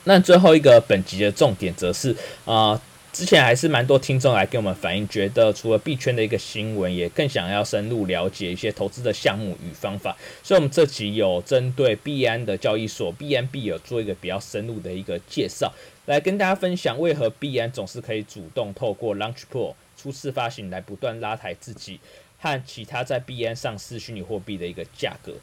[0.04, 2.16] 那最后一个本集的重点，则是
[2.46, 2.80] 啊。
[3.14, 10.16] 之前还是蛮多听众来给我们反映，觉得除了币圈的一个新闻，也更想要深入了解一些投资的项目与方法。
[10.42, 15.72] 所以，我们这集有针对币安的交易所币安币有做一个比较深入的一个介绍，
[16.06, 22.00] 来跟大家分享为何币安总是可以主动透过 Launchpool 初次发行来不断拉抬自己
[22.40, 25.34] 和其他在币安上市虚拟货币的一个价格。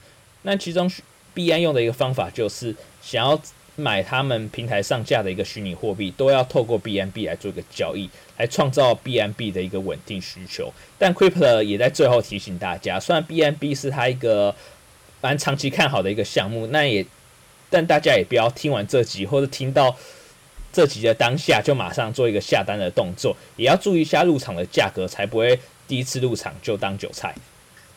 [0.41, 0.91] 那其中
[1.33, 3.41] 币安用的一个方法就是想要。
[3.75, 10.71] 买他们平台上架的一个虚拟货币，都要透过 BNB 来做一个交易，来创造 BNB 的一个稳定需求。
[10.97, 14.53] 但 Crypto 也在最后提醒大家，虽然 BNB 是他一个
[15.21, 17.05] 蛮长期看好的一个项目，那也，
[17.69, 19.95] 但大家也不要听完这集或者听到
[20.73, 27.33] 这集的当下就马上做一个下单的动作，也要注意一下入场的价格，才不会第一次入场就当韭菜。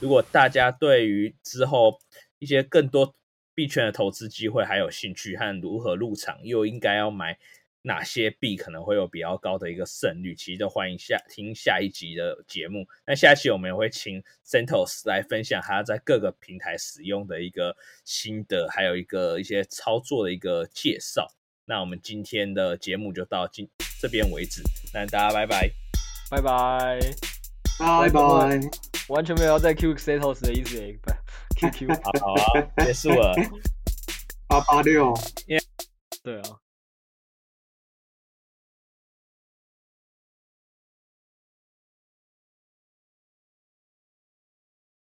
[0.01, 1.99] 如果大家对于之后
[2.39, 3.15] 一些更多，
[3.55, 7.39] 币圈的投资机会还有兴趣和如何入场，又应该要买
[7.83, 10.35] 哪些币，可能会有比较高的一个胜率。
[10.35, 12.87] 其实都欢迎下听下一集的节目。
[13.07, 21.29] 那下一期我们也会请 Santos 来分享他在各个平台使用的一个心得，还有一个一些操作的一个介绍。
[21.67, 23.69] 那我们今天的节目就到今
[24.01, 24.63] 这边为止。
[24.93, 25.71] 那大家拜拜，
[26.31, 26.99] 拜拜，
[27.79, 30.99] 拜拜，完全没有要再 Q Santos 的意思耶。
[31.57, 33.35] Q Q，好啊，结束了，
[34.49, 35.15] 八八六，
[36.23, 36.64] 对啊。